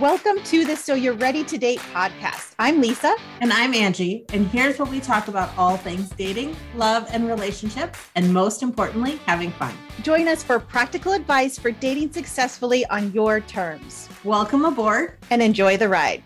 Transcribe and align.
Welcome 0.00 0.42
to 0.46 0.64
the 0.64 0.74
So 0.74 0.94
You're 0.94 1.14
Ready 1.14 1.44
to 1.44 1.56
Date 1.56 1.78
podcast. 1.78 2.54
I'm 2.58 2.80
Lisa. 2.80 3.14
And 3.40 3.52
I'm 3.52 3.72
Angie. 3.72 4.24
And 4.32 4.48
here's 4.48 4.76
where 4.76 4.90
we 4.90 4.98
talk 4.98 5.28
about 5.28 5.56
all 5.56 5.76
things 5.76 6.10
dating, 6.10 6.56
love, 6.74 7.06
and 7.12 7.28
relationships, 7.28 8.00
and 8.16 8.34
most 8.34 8.64
importantly, 8.64 9.20
having 9.24 9.52
fun. 9.52 9.72
Join 10.02 10.26
us 10.26 10.42
for 10.42 10.58
practical 10.58 11.12
advice 11.12 11.60
for 11.60 11.70
dating 11.70 12.12
successfully 12.12 12.84
on 12.86 13.12
your 13.12 13.38
terms. 13.38 14.08
Welcome 14.24 14.64
aboard 14.64 15.16
and 15.30 15.40
enjoy 15.40 15.76
the 15.76 15.88
ride. 15.88 16.24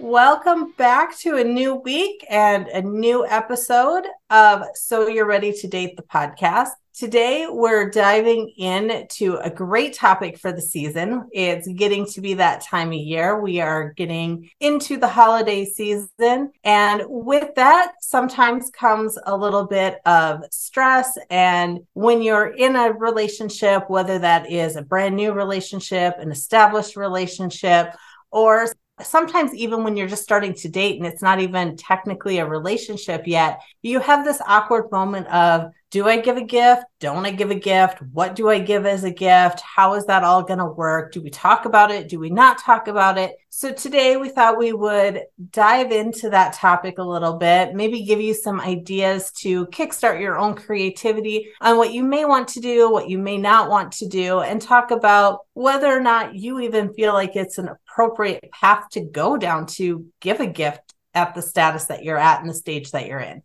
Welcome 0.00 0.72
back 0.72 1.16
to 1.20 1.36
a 1.36 1.44
new 1.44 1.76
week 1.76 2.26
and 2.28 2.66
a 2.66 2.82
new 2.82 3.24
episode 3.24 4.02
of 4.30 4.64
So 4.74 5.06
You're 5.06 5.26
Ready 5.26 5.52
to 5.52 5.68
Date 5.68 5.96
the 5.96 6.02
podcast. 6.02 6.70
Today, 6.94 7.46
we're 7.48 7.88
diving 7.88 8.52
into 8.58 9.38
a 9.38 9.48
great 9.48 9.94
topic 9.94 10.36
for 10.36 10.52
the 10.52 10.60
season. 10.60 11.26
It's 11.32 11.66
getting 11.66 12.04
to 12.08 12.20
be 12.20 12.34
that 12.34 12.60
time 12.60 12.88
of 12.88 12.98
year. 12.98 13.40
We 13.40 13.62
are 13.62 13.94
getting 13.94 14.50
into 14.60 14.98
the 14.98 15.08
holiday 15.08 15.64
season. 15.64 16.52
And 16.64 17.02
with 17.06 17.54
that, 17.54 17.92
sometimes 18.02 18.68
comes 18.70 19.18
a 19.24 19.34
little 19.34 19.66
bit 19.66 20.00
of 20.04 20.44
stress. 20.50 21.16
And 21.30 21.80
when 21.94 22.20
you're 22.20 22.48
in 22.48 22.76
a 22.76 22.92
relationship, 22.92 23.88
whether 23.88 24.18
that 24.18 24.52
is 24.52 24.76
a 24.76 24.82
brand 24.82 25.16
new 25.16 25.32
relationship, 25.32 26.16
an 26.18 26.30
established 26.30 26.96
relationship, 26.96 27.94
or 28.30 28.66
sometimes 29.00 29.54
even 29.54 29.82
when 29.82 29.96
you're 29.96 30.08
just 30.08 30.22
starting 30.22 30.52
to 30.52 30.68
date 30.68 30.98
and 30.98 31.06
it's 31.06 31.22
not 31.22 31.40
even 31.40 31.74
technically 31.74 32.36
a 32.36 32.46
relationship 32.46 33.26
yet, 33.26 33.62
you 33.80 33.98
have 33.98 34.26
this 34.26 34.42
awkward 34.46 34.92
moment 34.92 35.26
of 35.28 35.70
do 35.92 36.08
I 36.08 36.16
give 36.20 36.38
a 36.38 36.42
gift? 36.42 36.84
Don't 37.00 37.26
I 37.26 37.32
give 37.32 37.50
a 37.50 37.54
gift? 37.54 38.00
What 38.00 38.34
do 38.34 38.48
I 38.48 38.60
give 38.60 38.86
as 38.86 39.04
a 39.04 39.10
gift? 39.10 39.60
How 39.60 39.92
is 39.92 40.06
that 40.06 40.24
all 40.24 40.42
going 40.42 40.58
to 40.58 40.64
work? 40.64 41.12
Do 41.12 41.20
we 41.20 41.28
talk 41.28 41.66
about 41.66 41.90
it? 41.90 42.08
Do 42.08 42.18
we 42.18 42.30
not 42.30 42.56
talk 42.56 42.88
about 42.88 43.18
it? 43.18 43.36
So 43.50 43.74
today 43.74 44.16
we 44.16 44.30
thought 44.30 44.56
we 44.56 44.72
would 44.72 45.20
dive 45.50 45.92
into 45.92 46.30
that 46.30 46.54
topic 46.54 46.96
a 46.96 47.02
little 47.02 47.34
bit, 47.34 47.74
maybe 47.74 48.04
give 48.04 48.22
you 48.22 48.32
some 48.32 48.58
ideas 48.58 49.32
to 49.42 49.66
kickstart 49.66 50.18
your 50.18 50.38
own 50.38 50.54
creativity 50.54 51.50
on 51.60 51.76
what 51.76 51.92
you 51.92 52.02
may 52.02 52.24
want 52.24 52.48
to 52.48 52.60
do, 52.60 52.90
what 52.90 53.10
you 53.10 53.18
may 53.18 53.36
not 53.36 53.68
want 53.68 53.92
to 53.92 54.08
do, 54.08 54.40
and 54.40 54.62
talk 54.62 54.92
about 54.92 55.40
whether 55.52 55.88
or 55.88 56.00
not 56.00 56.34
you 56.34 56.58
even 56.60 56.94
feel 56.94 57.12
like 57.12 57.36
it's 57.36 57.58
an 57.58 57.68
appropriate 57.68 58.50
path 58.50 58.88
to 58.92 59.02
go 59.02 59.36
down 59.36 59.66
to 59.66 60.06
give 60.20 60.40
a 60.40 60.46
gift 60.46 60.94
at 61.12 61.34
the 61.34 61.42
status 61.42 61.84
that 61.84 62.02
you're 62.02 62.16
at 62.16 62.40
and 62.40 62.48
the 62.48 62.54
stage 62.54 62.92
that 62.92 63.06
you're 63.06 63.20
in 63.20 63.42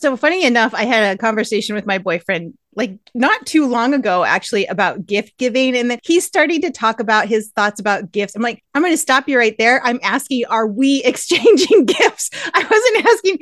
so 0.00 0.16
funny 0.16 0.44
enough, 0.44 0.74
I 0.74 0.84
had 0.84 1.14
a 1.14 1.18
conversation 1.18 1.74
with 1.74 1.86
my 1.86 1.98
boyfriend 1.98 2.54
like 2.74 2.96
not 3.12 3.44
too 3.44 3.66
long 3.66 3.92
ago 3.92 4.22
actually 4.22 4.64
about 4.66 5.04
gift 5.04 5.36
giving 5.36 5.76
and 5.76 5.90
then 5.90 5.98
he's 6.04 6.24
starting 6.24 6.62
to 6.62 6.70
talk 6.70 7.00
about 7.00 7.26
his 7.26 7.50
thoughts 7.56 7.80
about 7.80 8.12
gifts. 8.12 8.36
I'm 8.36 8.42
like 8.42 8.62
i'm 8.74 8.82
going 8.82 8.92
to 8.94 8.98
stop 8.98 9.28
you 9.28 9.36
right 9.36 9.56
there. 9.58 9.84
I'm 9.84 9.98
asking 10.02 10.44
are 10.46 10.66
we 10.66 11.02
exchanging 11.04 11.86
gifts? 11.86 12.30
I 12.54 12.62
wasn't 12.62 13.06
asking 13.06 13.38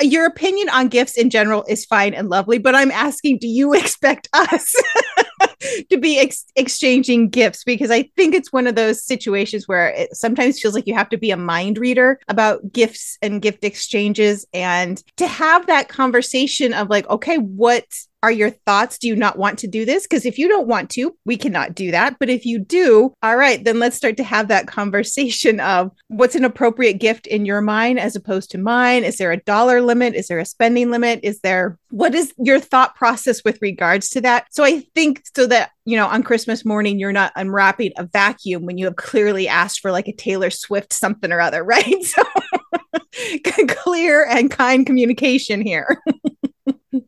your 0.00 0.26
opinion 0.26 0.68
on 0.70 0.88
gifts 0.88 1.16
in 1.16 1.30
general 1.30 1.64
is 1.68 1.84
fine 1.84 2.14
and 2.14 2.28
lovely 2.28 2.58
but 2.58 2.74
i'm 2.74 2.90
asking 2.90 3.38
do 3.38 3.48
you 3.48 3.74
expect 3.74 4.28
us 4.32 4.74
to 5.90 5.98
be 5.98 6.18
ex- 6.18 6.46
exchanging 6.56 7.28
gifts 7.28 7.64
because 7.64 7.90
i 7.90 8.02
think 8.16 8.34
it's 8.34 8.52
one 8.52 8.66
of 8.66 8.74
those 8.74 9.02
situations 9.02 9.68
where 9.68 9.88
it 9.88 10.14
sometimes 10.14 10.60
feels 10.60 10.74
like 10.74 10.86
you 10.86 10.94
have 10.94 11.08
to 11.08 11.16
be 11.16 11.30
a 11.30 11.36
mind 11.36 11.78
reader 11.78 12.18
about 12.28 12.72
gifts 12.72 13.18
and 13.22 13.42
gift 13.42 13.64
exchanges 13.64 14.46
and 14.52 15.02
to 15.16 15.26
have 15.26 15.66
that 15.66 15.88
conversation 15.88 16.72
of 16.72 16.88
like 16.90 17.08
okay 17.08 17.36
what 17.36 17.84
are 18.22 18.32
your 18.32 18.50
thoughts? 18.50 18.98
Do 18.98 19.08
you 19.08 19.16
not 19.16 19.38
want 19.38 19.58
to 19.60 19.66
do 19.66 19.84
this? 19.84 20.04
Because 20.04 20.24
if 20.24 20.38
you 20.38 20.48
don't 20.48 20.68
want 20.68 20.90
to, 20.90 21.16
we 21.24 21.36
cannot 21.36 21.74
do 21.74 21.90
that. 21.90 22.18
But 22.18 22.30
if 22.30 22.46
you 22.46 22.58
do, 22.58 23.12
all 23.22 23.36
right, 23.36 23.62
then 23.62 23.78
let's 23.78 23.96
start 23.96 24.16
to 24.18 24.24
have 24.24 24.48
that 24.48 24.66
conversation 24.68 25.60
of 25.60 25.90
what's 26.08 26.34
an 26.34 26.44
appropriate 26.44 26.94
gift 26.94 27.26
in 27.26 27.44
your 27.44 27.60
mind 27.60 27.98
as 27.98 28.16
opposed 28.16 28.50
to 28.52 28.58
mine. 28.58 29.04
Is 29.04 29.18
there 29.18 29.32
a 29.32 29.38
dollar 29.38 29.80
limit? 29.80 30.14
Is 30.14 30.28
there 30.28 30.38
a 30.38 30.44
spending 30.44 30.90
limit? 30.90 31.20
Is 31.22 31.40
there 31.40 31.78
what 31.90 32.14
is 32.14 32.32
your 32.38 32.58
thought 32.58 32.94
process 32.94 33.44
with 33.44 33.60
regards 33.60 34.08
to 34.10 34.20
that? 34.22 34.46
So 34.50 34.64
I 34.64 34.80
think 34.94 35.22
so 35.36 35.46
that, 35.46 35.72
you 35.84 35.96
know, 35.96 36.06
on 36.06 36.22
Christmas 36.22 36.64
morning, 36.64 36.98
you're 36.98 37.12
not 37.12 37.32
unwrapping 37.36 37.92
a 37.98 38.04
vacuum 38.04 38.64
when 38.64 38.78
you 38.78 38.86
have 38.86 38.96
clearly 38.96 39.46
asked 39.48 39.80
for 39.80 39.90
like 39.90 40.08
a 40.08 40.12
Taylor 40.12 40.50
Swift 40.50 40.92
something 40.92 41.32
or 41.32 41.40
other, 41.40 41.62
right? 41.64 42.02
So 42.02 42.22
clear 43.68 44.24
and 44.24 44.50
kind 44.50 44.86
communication 44.86 45.60
here. 45.60 46.02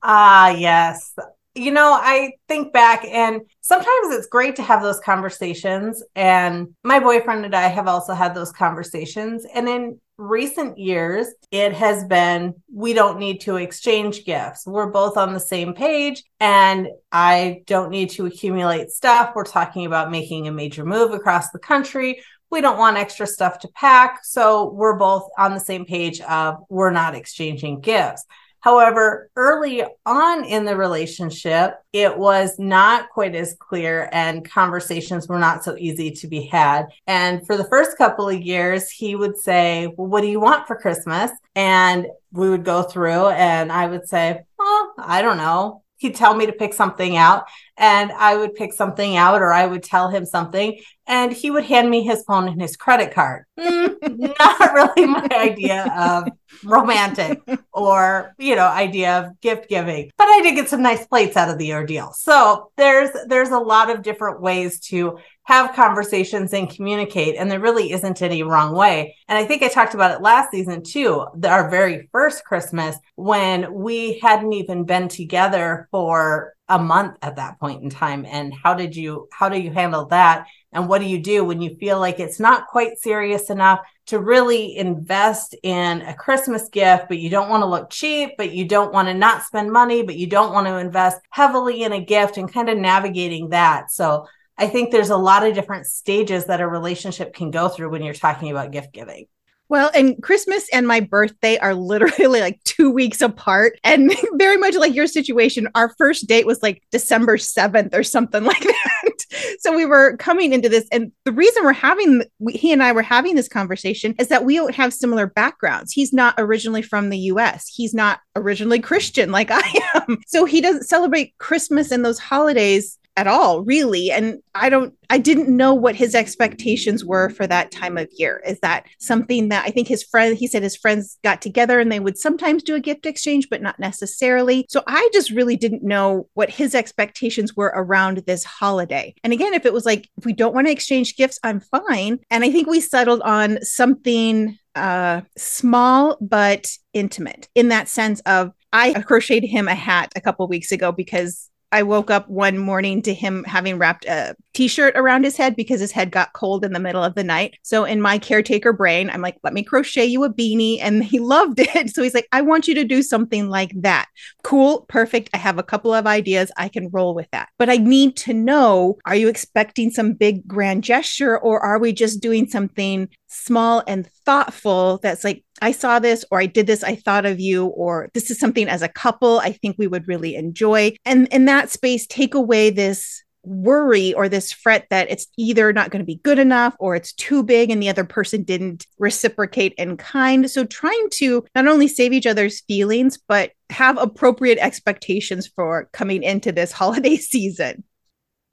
Ah, 0.04 0.50
yes. 0.50 1.14
You 1.54 1.70
know, 1.70 1.92
I 1.92 2.32
think 2.46 2.72
back 2.72 3.04
and 3.04 3.40
sometimes 3.62 4.14
it's 4.14 4.26
great 4.26 4.56
to 4.56 4.62
have 4.62 4.82
those 4.82 5.00
conversations. 5.00 6.02
And 6.14 6.74
my 6.82 7.00
boyfriend 7.00 7.44
and 7.44 7.54
I 7.54 7.68
have 7.68 7.88
also 7.88 8.12
had 8.12 8.34
those 8.34 8.52
conversations. 8.52 9.46
And 9.54 9.68
in 9.68 10.00
recent 10.18 10.76
years, 10.78 11.28
it 11.50 11.72
has 11.72 12.04
been 12.04 12.54
we 12.72 12.92
don't 12.92 13.18
need 13.18 13.40
to 13.42 13.56
exchange 13.56 14.26
gifts. 14.26 14.66
We're 14.66 14.90
both 14.90 15.16
on 15.16 15.32
the 15.32 15.40
same 15.40 15.74
page, 15.74 16.22
and 16.38 16.88
I 17.10 17.62
don't 17.66 17.90
need 17.90 18.10
to 18.10 18.26
accumulate 18.26 18.90
stuff. 18.90 19.32
We're 19.34 19.44
talking 19.44 19.86
about 19.86 20.10
making 20.10 20.46
a 20.48 20.52
major 20.52 20.84
move 20.84 21.12
across 21.12 21.50
the 21.50 21.58
country. 21.58 22.22
We 22.50 22.60
don't 22.60 22.78
want 22.78 22.96
extra 22.96 23.26
stuff 23.26 23.58
to 23.60 23.68
pack. 23.68 24.20
So 24.22 24.70
we're 24.70 24.98
both 24.98 25.28
on 25.38 25.54
the 25.54 25.60
same 25.60 25.84
page 25.84 26.20
of 26.20 26.58
we're 26.68 26.90
not 26.90 27.14
exchanging 27.14 27.80
gifts. 27.80 28.24
However, 28.64 29.28
early 29.36 29.84
on 30.06 30.42
in 30.42 30.64
the 30.64 30.74
relationship, 30.74 31.74
it 31.92 32.16
was 32.16 32.58
not 32.58 33.10
quite 33.10 33.34
as 33.34 33.54
clear 33.60 34.08
and 34.10 34.50
conversations 34.50 35.28
were 35.28 35.38
not 35.38 35.62
so 35.62 35.76
easy 35.76 36.10
to 36.12 36.26
be 36.26 36.46
had. 36.46 36.86
And 37.06 37.46
for 37.46 37.58
the 37.58 37.68
first 37.68 37.98
couple 37.98 38.26
of 38.26 38.40
years, 38.40 38.88
he 38.88 39.16
would 39.16 39.36
say, 39.36 39.92
Well, 39.98 40.08
what 40.08 40.22
do 40.22 40.28
you 40.28 40.40
want 40.40 40.66
for 40.66 40.76
Christmas? 40.76 41.30
And 41.54 42.06
we 42.32 42.48
would 42.48 42.64
go 42.64 42.82
through 42.82 43.28
and 43.28 43.70
I 43.70 43.86
would 43.86 44.08
say, 44.08 44.40
Oh, 44.58 44.92
I 44.96 45.20
don't 45.20 45.36
know. 45.36 45.83
He'd 46.04 46.14
tell 46.14 46.34
me 46.34 46.44
to 46.44 46.52
pick 46.52 46.74
something 46.74 47.16
out 47.16 47.46
and 47.78 48.12
I 48.12 48.36
would 48.36 48.54
pick 48.54 48.74
something 48.74 49.16
out 49.16 49.40
or 49.40 49.54
I 49.54 49.64
would 49.64 49.82
tell 49.82 50.10
him 50.10 50.26
something 50.26 50.78
and 51.06 51.32
he 51.32 51.50
would 51.50 51.64
hand 51.64 51.88
me 51.88 52.02
his 52.02 52.22
phone 52.26 52.46
and 52.46 52.60
his 52.60 52.76
credit 52.76 53.14
card. 53.14 53.46
Mm, 53.58 54.36
not 54.38 54.74
really 54.74 55.06
my 55.06 55.26
idea 55.32 55.90
of 55.96 56.28
romantic 56.62 57.40
or, 57.72 58.34
you 58.38 58.54
know, 58.54 58.66
idea 58.66 59.20
of 59.20 59.40
gift 59.40 59.70
giving. 59.70 60.10
But 60.18 60.23
I 60.34 60.40
did 60.42 60.56
get 60.56 60.68
some 60.68 60.82
nice 60.82 61.06
plates 61.06 61.36
out 61.36 61.48
of 61.48 61.58
the 61.58 61.72
ordeal. 61.74 62.12
So 62.12 62.70
there's 62.76 63.10
there's 63.28 63.50
a 63.50 63.58
lot 63.58 63.88
of 63.88 64.02
different 64.02 64.40
ways 64.40 64.80
to 64.88 65.18
have 65.44 65.74
conversations 65.74 66.52
and 66.52 66.68
communicate 66.68 67.36
and 67.36 67.50
there 67.50 67.60
really 67.60 67.92
isn't 67.92 68.20
any 68.20 68.42
wrong 68.42 68.74
way. 68.74 69.16
And 69.28 69.38
I 69.38 69.44
think 69.44 69.62
I 69.62 69.68
talked 69.68 69.94
about 69.94 70.10
it 70.10 70.22
last 70.22 70.50
season 70.50 70.82
too, 70.82 71.26
our 71.44 71.70
very 71.70 72.08
first 72.10 72.44
Christmas 72.44 72.96
when 73.14 73.72
we 73.72 74.18
hadn't 74.18 74.52
even 74.54 74.84
been 74.84 75.08
together 75.08 75.86
for 75.90 76.54
a 76.68 76.78
month 76.78 77.16
at 77.22 77.36
that 77.36 77.60
point 77.60 77.82
in 77.82 77.90
time 77.90 78.24
and 78.26 78.52
how 78.54 78.72
did 78.72 78.96
you 78.96 79.28
how 79.30 79.50
do 79.50 79.60
you 79.60 79.70
handle 79.70 80.06
that 80.06 80.46
and 80.74 80.88
what 80.88 81.00
do 81.00 81.06
you 81.06 81.18
do 81.18 81.44
when 81.44 81.62
you 81.62 81.74
feel 81.76 81.98
like 81.98 82.20
it's 82.20 82.40
not 82.40 82.66
quite 82.66 82.98
serious 82.98 83.48
enough 83.48 83.80
to 84.06 84.18
really 84.18 84.76
invest 84.76 85.54
in 85.62 86.02
a 86.02 86.14
christmas 86.14 86.68
gift 86.68 87.06
but 87.08 87.18
you 87.18 87.30
don't 87.30 87.48
want 87.48 87.62
to 87.62 87.66
look 87.66 87.88
cheap 87.88 88.32
but 88.36 88.52
you 88.52 88.66
don't 88.66 88.92
want 88.92 89.08
to 89.08 89.14
not 89.14 89.42
spend 89.42 89.72
money 89.72 90.02
but 90.02 90.16
you 90.16 90.26
don't 90.26 90.52
want 90.52 90.66
to 90.66 90.76
invest 90.76 91.20
heavily 91.30 91.82
in 91.82 91.92
a 91.92 92.04
gift 92.04 92.36
and 92.36 92.52
kind 92.52 92.68
of 92.68 92.76
navigating 92.76 93.48
that 93.50 93.90
so 93.90 94.26
i 94.58 94.66
think 94.66 94.90
there's 94.90 95.10
a 95.10 95.16
lot 95.16 95.46
of 95.46 95.54
different 95.54 95.86
stages 95.86 96.44
that 96.46 96.60
a 96.60 96.68
relationship 96.68 97.32
can 97.32 97.50
go 97.50 97.68
through 97.68 97.88
when 97.88 98.02
you're 98.02 98.12
talking 98.12 98.50
about 98.50 98.72
gift 98.72 98.92
giving 98.92 99.26
well, 99.68 99.90
and 99.94 100.22
Christmas 100.22 100.68
and 100.72 100.86
my 100.86 101.00
birthday 101.00 101.56
are 101.58 101.74
literally 101.74 102.40
like 102.40 102.62
two 102.64 102.90
weeks 102.90 103.20
apart. 103.20 103.78
And 103.82 104.14
very 104.34 104.56
much 104.56 104.76
like 104.76 104.94
your 104.94 105.06
situation, 105.06 105.68
our 105.74 105.94
first 105.96 106.28
date 106.28 106.46
was 106.46 106.62
like 106.62 106.82
December 106.90 107.38
7th 107.38 107.94
or 107.94 108.02
something 108.02 108.44
like 108.52 108.62
that. 108.62 109.23
So 109.58 109.74
we 109.74 109.84
were 109.84 110.16
coming 110.16 110.52
into 110.52 110.68
this. 110.68 110.86
And 110.92 111.12
the 111.24 111.32
reason 111.32 111.64
we're 111.64 111.72
having, 111.72 112.22
he 112.50 112.72
and 112.72 112.82
I 112.82 112.92
were 112.92 113.02
having 113.02 113.34
this 113.34 113.48
conversation 113.48 114.14
is 114.18 114.28
that 114.28 114.44
we 114.44 114.56
have 114.56 114.92
similar 114.92 115.26
backgrounds. 115.26 115.92
He's 115.92 116.12
not 116.12 116.34
originally 116.38 116.82
from 116.82 117.10
the 117.10 117.18
US, 117.18 117.68
he's 117.68 117.94
not 117.94 118.20
originally 118.36 118.80
Christian 118.80 119.30
like 119.30 119.50
I 119.52 119.80
am. 119.94 120.18
So 120.26 120.44
he 120.44 120.60
doesn't 120.60 120.84
celebrate 120.84 121.36
Christmas 121.38 121.90
and 121.90 122.04
those 122.04 122.18
holidays 122.18 122.98
at 123.16 123.26
all 123.26 123.62
really. 123.62 124.10
And 124.10 124.40
i 124.54 124.68
don't 124.68 124.94
i 125.10 125.18
didn't 125.18 125.54
know 125.54 125.74
what 125.74 125.96
his 125.96 126.14
expectations 126.14 127.04
were 127.04 127.28
for 127.30 127.46
that 127.46 127.70
time 127.70 127.96
of 127.96 128.08
year. 128.16 128.42
Is 128.46 128.58
that 128.60 128.86
something 128.98 129.48
that 129.48 129.64
i 129.66 129.70
think 129.70 129.88
his 129.88 130.02
friend 130.02 130.36
he 130.36 130.46
said 130.46 130.62
his 130.62 130.76
friends 130.76 131.18
got 131.22 131.40
together 131.42 131.80
and 131.80 131.90
they 131.90 132.00
would 132.00 132.18
sometimes 132.18 132.62
do 132.62 132.74
a 132.74 132.80
gift 132.80 133.06
exchange 133.06 133.48
but 133.50 133.62
not 133.62 133.78
necessarily. 133.78 134.66
So 134.68 134.82
i 134.86 135.08
just 135.12 135.30
really 135.30 135.56
didn't 135.56 135.82
know 135.82 136.28
what 136.34 136.50
his 136.50 136.74
expectations 136.74 137.54
were 137.54 137.72
around 137.74 138.18
this 138.26 138.44
holiday. 138.44 139.14
And 139.22 139.32
again 139.32 139.54
if 139.54 139.66
it 139.66 139.72
was 139.72 139.86
like 139.86 140.08
if 140.16 140.24
we 140.24 140.32
don't 140.32 140.54
want 140.54 140.66
to 140.66 140.72
exchange 140.72 141.16
gifts 141.16 141.38
i'm 141.42 141.60
fine. 141.60 142.18
And 142.30 142.44
i 142.44 142.50
think 142.50 142.68
we 142.68 142.80
settled 142.80 143.22
on 143.22 143.62
something 143.62 144.58
uh 144.74 145.20
small 145.38 146.16
but 146.20 146.68
intimate 146.92 147.48
in 147.54 147.68
that 147.68 147.88
sense 147.88 148.20
of 148.26 148.52
I 148.74 148.92
crocheted 149.02 149.46
him 149.46 149.68
a 149.68 149.74
hat 149.74 150.12
a 150.16 150.20
couple 150.20 150.48
weeks 150.48 150.72
ago 150.72 150.90
because 150.90 151.48
I 151.74 151.82
woke 151.82 152.08
up 152.08 152.28
one 152.28 152.56
morning 152.56 153.02
to 153.02 153.12
him 153.12 153.42
having 153.42 153.78
wrapped 153.78 154.04
a 154.04 154.36
t-shirt 154.52 154.96
around 154.96 155.24
his 155.24 155.36
head 155.36 155.56
because 155.56 155.80
his 155.80 155.90
head 155.90 156.12
got 156.12 156.32
cold 156.32 156.64
in 156.64 156.72
the 156.72 156.78
middle 156.78 157.02
of 157.02 157.16
the 157.16 157.24
night. 157.24 157.56
So 157.62 157.84
in 157.84 158.00
my 158.00 158.16
caretaker 158.16 158.72
brain, 158.72 159.10
I'm 159.10 159.20
like, 159.20 159.38
let 159.42 159.52
me 159.52 159.64
crochet 159.64 160.04
you 160.04 160.22
a 160.22 160.32
beanie. 160.32 160.78
And 160.80 161.02
he 161.02 161.18
loved 161.34 161.58
it. 161.58 161.90
So 161.90 162.04
he's 162.04 162.14
like, 162.14 162.28
I 162.30 162.42
want 162.42 162.68
you 162.68 162.76
to 162.76 162.84
do 162.84 163.02
something 163.02 163.48
like 163.48 163.72
that. 163.82 164.06
Cool, 164.44 164.86
perfect. 164.88 165.30
I 165.34 165.38
have 165.38 165.58
a 165.58 165.64
couple 165.64 165.92
of 165.92 166.06
ideas. 166.06 166.52
I 166.56 166.68
can 166.68 166.90
roll 166.90 167.12
with 167.12 167.28
that. 167.32 167.48
But 167.58 167.68
I 167.68 167.78
need 167.78 168.16
to 168.18 168.32
know, 168.32 168.98
are 169.04 169.16
you 169.16 169.26
expecting 169.26 169.90
some 169.90 170.12
big 170.12 170.46
grand 170.46 170.84
gesture 170.84 171.36
or 171.36 171.58
are 171.58 171.80
we 171.80 171.92
just 171.92 172.20
doing 172.20 172.48
something 172.48 173.08
small 173.34 173.82
and 173.86 174.06
thoughtful 174.24 174.98
that's 175.02 175.24
like 175.24 175.44
I 175.60 175.72
saw 175.72 175.98
this 175.98 176.24
or 176.30 176.40
I 176.40 176.46
did 176.46 176.66
this 176.66 176.84
I 176.84 176.94
thought 176.94 177.26
of 177.26 177.40
you 177.40 177.66
or 177.66 178.10
this 178.14 178.30
is 178.30 178.38
something 178.38 178.68
as 178.68 178.82
a 178.82 178.88
couple 178.88 179.40
I 179.40 179.52
think 179.52 179.76
we 179.78 179.86
would 179.86 180.08
really 180.08 180.36
enjoy 180.36 180.94
and 181.04 181.28
in 181.28 181.46
that 181.46 181.70
space 181.70 182.06
take 182.06 182.34
away 182.34 182.70
this 182.70 183.24
worry 183.46 184.14
or 184.14 184.28
this 184.28 184.52
fret 184.52 184.86
that 184.90 185.10
it's 185.10 185.26
either 185.36 185.72
not 185.72 185.90
going 185.90 186.00
to 186.00 186.06
be 186.06 186.20
good 186.22 186.38
enough 186.38 186.74
or 186.78 186.94
it's 186.94 187.12
too 187.12 187.42
big 187.42 187.70
and 187.70 187.82
the 187.82 187.88
other 187.88 188.04
person 188.04 188.42
didn't 188.42 188.86
reciprocate 188.98 189.74
in 189.76 189.96
kind. 189.96 190.50
So 190.50 190.64
trying 190.64 191.08
to 191.14 191.44
not 191.54 191.66
only 191.66 191.88
save 191.88 192.12
each 192.12 192.26
other's 192.26 192.60
feelings, 192.62 193.18
but 193.28 193.52
have 193.70 193.98
appropriate 193.98 194.58
expectations 194.58 195.46
for 195.46 195.88
coming 195.92 196.22
into 196.22 196.52
this 196.52 196.72
holiday 196.84 197.16
season. 197.16 197.84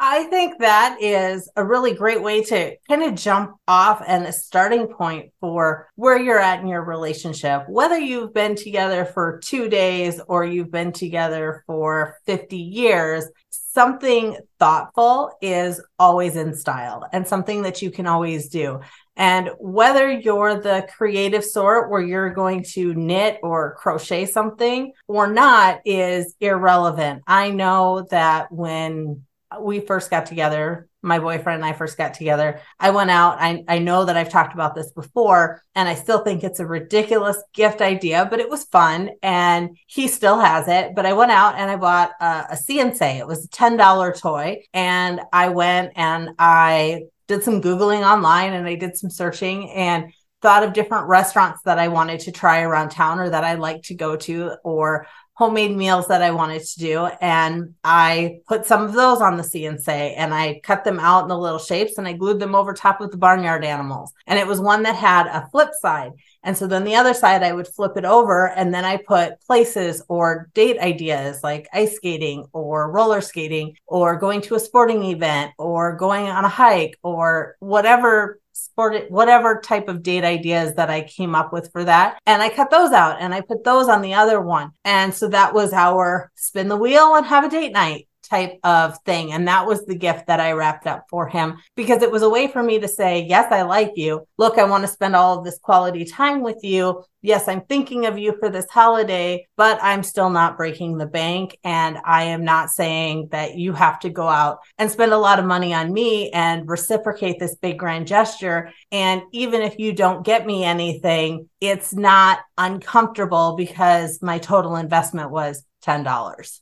I 0.03 0.23
think 0.23 0.57
that 0.57 0.97
is 0.99 1.47
a 1.55 1.63
really 1.63 1.93
great 1.93 2.23
way 2.23 2.41
to 2.45 2.75
kind 2.89 3.03
of 3.03 3.13
jump 3.13 3.55
off 3.67 4.01
and 4.07 4.25
a 4.25 4.33
starting 4.33 4.87
point 4.87 5.31
for 5.39 5.89
where 5.93 6.19
you're 6.19 6.39
at 6.39 6.59
in 6.59 6.67
your 6.67 6.83
relationship. 6.83 7.65
Whether 7.69 7.99
you've 7.99 8.33
been 8.33 8.55
together 8.55 9.05
for 9.05 9.39
two 9.43 9.69
days 9.69 10.19
or 10.27 10.43
you've 10.43 10.71
been 10.71 10.91
together 10.91 11.63
for 11.67 12.17
50 12.25 12.57
years, 12.57 13.25
something 13.51 14.37
thoughtful 14.57 15.33
is 15.39 15.79
always 15.99 16.35
in 16.35 16.55
style 16.55 17.07
and 17.13 17.27
something 17.27 17.61
that 17.61 17.83
you 17.83 17.91
can 17.91 18.07
always 18.07 18.49
do. 18.49 18.79
And 19.15 19.51
whether 19.59 20.11
you're 20.11 20.59
the 20.59 20.87
creative 20.97 21.45
sort 21.45 21.91
where 21.91 22.01
you're 22.01 22.33
going 22.33 22.63
to 22.71 22.95
knit 22.95 23.39
or 23.43 23.75
crochet 23.75 24.25
something 24.25 24.93
or 25.07 25.31
not 25.31 25.81
is 25.85 26.35
irrelevant. 26.39 27.21
I 27.27 27.51
know 27.51 28.07
that 28.09 28.51
when 28.51 29.25
we 29.59 29.79
first 29.79 30.09
got 30.09 30.25
together, 30.25 30.87
my 31.01 31.19
boyfriend 31.19 31.63
and 31.63 31.65
I 31.65 31.73
first 31.73 31.97
got 31.97 32.13
together, 32.13 32.61
I 32.79 32.91
went 32.91 33.09
out. 33.09 33.37
I, 33.39 33.63
I 33.67 33.79
know 33.79 34.05
that 34.05 34.15
I've 34.15 34.29
talked 34.29 34.53
about 34.53 34.75
this 34.75 34.91
before, 34.91 35.61
and 35.75 35.89
I 35.89 35.95
still 35.95 36.23
think 36.23 36.43
it's 36.43 36.59
a 36.59 36.65
ridiculous 36.65 37.37
gift 37.53 37.81
idea, 37.81 38.27
but 38.29 38.39
it 38.39 38.49
was 38.49 38.65
fun. 38.65 39.11
And 39.21 39.77
he 39.87 40.07
still 40.07 40.39
has 40.39 40.67
it. 40.67 40.95
But 40.95 41.05
I 41.05 41.13
went 41.13 41.31
out 41.31 41.55
and 41.55 41.69
I 41.69 41.75
bought 41.75 42.11
a, 42.19 42.47
a 42.51 42.57
See 42.57 42.79
'n 42.79 42.95
Say. 42.95 43.17
It 43.17 43.27
was 43.27 43.45
a 43.45 43.49
$10 43.49 44.19
toy. 44.19 44.63
And 44.73 45.21
I 45.33 45.49
went 45.49 45.93
and 45.95 46.29
I 46.37 47.03
did 47.27 47.43
some 47.43 47.61
Googling 47.61 48.03
online 48.03 48.53
and 48.53 48.67
I 48.67 48.75
did 48.75 48.97
some 48.97 49.09
searching 49.09 49.71
and 49.71 50.13
thought 50.41 50.63
of 50.63 50.73
different 50.73 51.07
restaurants 51.07 51.61
that 51.63 51.77
I 51.77 51.87
wanted 51.87 52.21
to 52.21 52.31
try 52.31 52.61
around 52.61 52.89
town 52.89 53.19
or 53.19 53.29
that 53.29 53.43
I 53.43 53.55
like 53.55 53.83
to 53.83 53.95
go 53.95 54.15
to 54.15 54.55
or 54.63 55.07
homemade 55.41 55.75
meals 55.75 56.07
that 56.07 56.21
I 56.21 56.29
wanted 56.29 56.63
to 56.63 56.79
do. 56.79 57.05
And 57.19 57.73
I 57.83 58.41
put 58.47 58.67
some 58.67 58.83
of 58.83 58.93
those 58.93 59.21
on 59.21 59.37
the 59.37 59.43
See 59.43 59.65
'n 59.65 59.79
Say 59.79 60.13
and 60.13 60.35
I 60.35 60.59
cut 60.61 60.83
them 60.83 60.99
out 60.99 61.23
in 61.23 61.29
the 61.29 61.37
little 61.37 61.57
shapes 61.57 61.97
and 61.97 62.07
I 62.07 62.13
glued 62.13 62.39
them 62.39 62.53
over 62.53 62.73
top 62.73 63.01
of 63.01 63.09
the 63.09 63.17
barnyard 63.17 63.65
animals. 63.65 64.13
And 64.27 64.37
it 64.37 64.45
was 64.45 64.61
one 64.61 64.83
that 64.83 64.93
had 64.95 65.25
a 65.25 65.47
flip 65.51 65.71
side. 65.81 66.11
And 66.43 66.55
so 66.55 66.67
then 66.67 66.83
the 66.83 66.95
other 66.95 67.15
side, 67.15 67.41
I 67.41 67.53
would 67.53 67.67
flip 67.67 67.97
it 67.97 68.05
over 68.05 68.49
and 68.49 68.71
then 68.71 68.85
I 68.85 68.97
put 68.97 69.41
places 69.41 70.03
or 70.07 70.49
date 70.53 70.77
ideas 70.77 71.43
like 71.43 71.67
ice 71.73 71.95
skating 71.95 72.45
or 72.53 72.91
roller 72.91 73.21
skating 73.21 73.75
or 73.87 74.17
going 74.17 74.41
to 74.41 74.55
a 74.55 74.59
sporting 74.59 75.03
event 75.05 75.53
or 75.57 75.95
going 75.95 76.27
on 76.27 76.45
a 76.45 76.49
hike 76.49 76.99
or 77.01 77.55
whatever 77.59 78.40
sport 78.53 79.09
whatever 79.09 79.61
type 79.63 79.87
of 79.87 80.03
date 80.03 80.23
ideas 80.23 80.75
that 80.75 80.89
I 80.89 81.01
came 81.01 81.35
up 81.35 81.53
with 81.53 81.71
for 81.71 81.83
that. 81.83 82.19
And 82.25 82.41
I 82.41 82.49
cut 82.49 82.71
those 82.71 82.91
out 82.91 83.17
and 83.19 83.33
I 83.33 83.41
put 83.41 83.63
those 83.63 83.87
on 83.87 84.01
the 84.01 84.13
other 84.13 84.41
one. 84.41 84.71
And 84.85 85.13
so 85.13 85.27
that 85.29 85.53
was 85.53 85.73
our 85.73 86.31
spin 86.35 86.67
the 86.67 86.77
wheel 86.77 87.15
and 87.15 87.25
have 87.25 87.43
a 87.43 87.49
date 87.49 87.71
night 87.71 88.07
type 88.31 88.59
of 88.63 88.97
thing. 89.05 89.33
And 89.33 89.47
that 89.47 89.67
was 89.67 89.85
the 89.85 89.95
gift 89.95 90.27
that 90.27 90.39
I 90.39 90.53
wrapped 90.53 90.87
up 90.87 91.05
for 91.09 91.27
him 91.27 91.57
because 91.75 92.01
it 92.01 92.11
was 92.11 92.21
a 92.21 92.29
way 92.29 92.47
for 92.47 92.63
me 92.63 92.79
to 92.79 92.87
say, 92.87 93.25
Yes, 93.27 93.51
I 93.51 93.63
like 93.63 93.91
you. 93.95 94.25
Look, 94.37 94.57
I 94.57 94.63
want 94.63 94.83
to 94.83 94.87
spend 94.87 95.15
all 95.15 95.37
of 95.37 95.45
this 95.45 95.59
quality 95.59 96.05
time 96.05 96.41
with 96.41 96.63
you. 96.63 97.03
Yes, 97.21 97.47
I'm 97.47 97.61
thinking 97.61 98.05
of 98.05 98.17
you 98.17 98.35
for 98.39 98.49
this 98.49 98.69
holiday, 98.69 99.45
but 99.55 99.77
I'm 99.83 100.01
still 100.01 100.29
not 100.29 100.57
breaking 100.57 100.97
the 100.97 101.05
bank. 101.05 101.57
And 101.63 101.97
I 102.03 102.23
am 102.23 102.43
not 102.43 102.71
saying 102.71 103.27
that 103.31 103.55
you 103.55 103.73
have 103.73 103.99
to 103.99 104.09
go 104.09 104.27
out 104.27 104.59
and 104.77 104.89
spend 104.89 105.11
a 105.11 105.17
lot 105.17 105.37
of 105.37 105.45
money 105.45 105.73
on 105.73 105.93
me 105.93 106.31
and 106.31 106.67
reciprocate 106.67 107.37
this 107.37 107.55
big 107.55 107.77
grand 107.77 108.07
gesture. 108.07 108.71
And 108.91 109.21
even 109.33 109.61
if 109.61 109.77
you 109.77 109.93
don't 109.93 110.25
get 110.25 110.47
me 110.47 110.63
anything, 110.63 111.49
it's 111.59 111.93
not 111.93 112.39
uncomfortable 112.57 113.55
because 113.55 114.19
my 114.21 114.39
total 114.39 114.77
investment 114.77 115.29
was 115.29 115.63
$10 115.83 116.61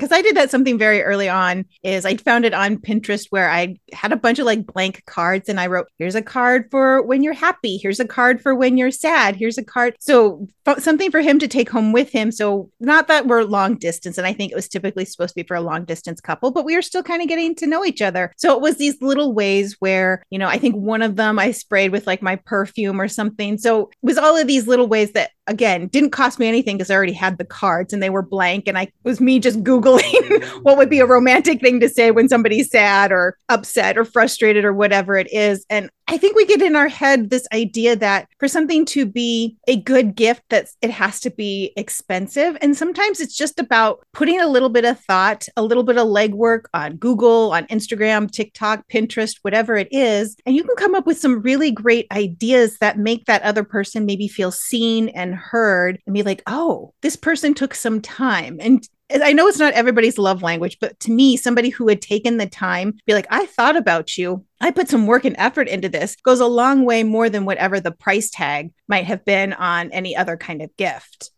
because 0.00 0.16
I 0.16 0.22
did 0.22 0.36
that 0.36 0.50
something 0.50 0.78
very 0.78 1.02
early 1.02 1.28
on 1.28 1.66
is 1.82 2.06
I 2.06 2.16
found 2.16 2.46
it 2.46 2.54
on 2.54 2.78
Pinterest 2.78 3.26
where 3.28 3.50
I 3.50 3.76
had 3.92 4.12
a 4.12 4.16
bunch 4.16 4.38
of 4.38 4.46
like 4.46 4.66
blank 4.66 5.04
cards 5.04 5.46
and 5.46 5.60
I 5.60 5.66
wrote, 5.66 5.88
here's 5.98 6.14
a 6.14 6.22
card 6.22 6.70
for 6.70 7.02
when 7.02 7.22
you're 7.22 7.34
happy. 7.34 7.76
Here's 7.76 8.00
a 8.00 8.06
card 8.06 8.40
for 8.40 8.54
when 8.54 8.78
you're 8.78 8.90
sad. 8.90 9.36
Here's 9.36 9.58
a 9.58 9.64
card. 9.64 9.96
So 10.00 10.48
something 10.78 11.10
for 11.10 11.20
him 11.20 11.38
to 11.40 11.46
take 11.46 11.68
home 11.68 11.92
with 11.92 12.10
him. 12.10 12.32
So 12.32 12.70
not 12.80 13.08
that 13.08 13.26
we're 13.26 13.42
long 13.42 13.76
distance. 13.76 14.16
And 14.16 14.26
I 14.26 14.32
think 14.32 14.52
it 14.52 14.56
was 14.56 14.68
typically 14.68 15.04
supposed 15.04 15.34
to 15.34 15.42
be 15.42 15.46
for 15.46 15.56
a 15.56 15.60
long 15.60 15.84
distance 15.84 16.18
couple, 16.18 16.50
but 16.50 16.64
we 16.64 16.76
were 16.76 16.82
still 16.82 17.02
kind 17.02 17.20
of 17.20 17.28
getting 17.28 17.54
to 17.56 17.66
know 17.66 17.84
each 17.84 18.00
other. 18.00 18.32
So 18.38 18.54
it 18.54 18.62
was 18.62 18.78
these 18.78 19.02
little 19.02 19.34
ways 19.34 19.76
where, 19.80 20.22
you 20.30 20.38
know, 20.38 20.48
I 20.48 20.56
think 20.56 20.76
one 20.76 21.02
of 21.02 21.16
them 21.16 21.38
I 21.38 21.50
sprayed 21.50 21.92
with 21.92 22.06
like 22.06 22.22
my 22.22 22.36
perfume 22.36 22.98
or 23.00 23.08
something. 23.08 23.58
So 23.58 23.88
it 23.88 23.96
was 24.00 24.16
all 24.16 24.38
of 24.38 24.46
these 24.46 24.66
little 24.66 24.86
ways 24.86 25.12
that 25.12 25.32
again 25.50 25.88
didn't 25.88 26.10
cost 26.10 26.38
me 26.38 26.48
anything 26.48 26.78
because 26.78 26.90
I 26.90 26.94
already 26.94 27.12
had 27.12 27.36
the 27.36 27.44
cards 27.44 27.92
and 27.92 28.02
they 28.02 28.08
were 28.08 28.22
blank. 28.22 28.66
And 28.66 28.78
I 28.78 28.90
was 29.02 29.20
me 29.20 29.38
just 29.38 29.62
Googling 29.62 30.44
what 30.62 30.78
would 30.78 30.88
be 30.88 31.00
a 31.00 31.06
romantic 31.06 31.60
thing 31.60 31.80
to 31.80 31.88
say 31.88 32.10
when 32.10 32.28
somebody's 32.28 32.70
sad 32.70 33.12
or 33.12 33.36
upset 33.48 33.98
or 33.98 34.04
frustrated 34.04 34.64
or 34.64 34.72
whatever 34.72 35.16
it 35.16 35.30
is. 35.32 35.66
And 35.68 35.90
I 36.10 36.18
think 36.18 36.34
we 36.34 36.44
get 36.44 36.60
in 36.60 36.74
our 36.74 36.88
head 36.88 37.30
this 37.30 37.46
idea 37.52 37.94
that 37.94 38.26
for 38.40 38.48
something 38.48 38.84
to 38.86 39.06
be 39.06 39.56
a 39.68 39.76
good 39.76 40.16
gift, 40.16 40.42
that 40.48 40.66
it 40.82 40.90
has 40.90 41.20
to 41.20 41.30
be 41.30 41.72
expensive. 41.76 42.58
And 42.60 42.76
sometimes 42.76 43.20
it's 43.20 43.36
just 43.36 43.60
about 43.60 44.04
putting 44.12 44.40
a 44.40 44.48
little 44.48 44.70
bit 44.70 44.84
of 44.84 44.98
thought, 44.98 45.46
a 45.56 45.62
little 45.62 45.84
bit 45.84 45.98
of 45.98 46.08
legwork 46.08 46.64
on 46.74 46.96
Google, 46.96 47.52
on 47.52 47.64
Instagram, 47.66 48.28
TikTok, 48.28 48.88
Pinterest, 48.92 49.36
whatever 49.42 49.76
it 49.76 49.86
is. 49.92 50.36
And 50.44 50.56
you 50.56 50.64
can 50.64 50.74
come 50.74 50.96
up 50.96 51.06
with 51.06 51.16
some 51.16 51.42
really 51.42 51.70
great 51.70 52.08
ideas 52.10 52.78
that 52.78 52.98
make 52.98 53.26
that 53.26 53.42
other 53.42 53.62
person 53.62 54.04
maybe 54.04 54.26
feel 54.26 54.50
seen 54.50 55.10
and 55.10 55.36
heard 55.40 55.98
and 56.06 56.14
be 56.14 56.22
like, 56.22 56.42
oh, 56.46 56.94
this 57.02 57.16
person 57.16 57.54
took 57.54 57.74
some 57.74 58.00
time. 58.00 58.58
And 58.60 58.86
I 59.12 59.32
know 59.32 59.48
it's 59.48 59.58
not 59.58 59.72
everybody's 59.72 60.18
love 60.18 60.42
language, 60.42 60.78
but 60.80 60.98
to 61.00 61.10
me, 61.10 61.36
somebody 61.36 61.70
who 61.70 61.88
had 61.88 62.00
taken 62.00 62.36
the 62.36 62.46
time, 62.46 62.94
be 63.06 63.14
like, 63.14 63.26
I 63.30 63.46
thought 63.46 63.76
about 63.76 64.16
you. 64.16 64.44
I 64.60 64.70
put 64.70 64.88
some 64.88 65.06
work 65.06 65.24
and 65.24 65.34
effort 65.38 65.66
into 65.68 65.88
this 65.88 66.16
goes 66.16 66.40
a 66.40 66.46
long 66.46 66.84
way 66.84 67.02
more 67.02 67.28
than 67.28 67.44
whatever 67.44 67.80
the 67.80 67.90
price 67.90 68.30
tag 68.30 68.72
might 68.86 69.06
have 69.06 69.24
been 69.24 69.52
on 69.52 69.90
any 69.90 70.16
other 70.16 70.36
kind 70.36 70.62
of 70.62 70.76
gift. 70.76 71.30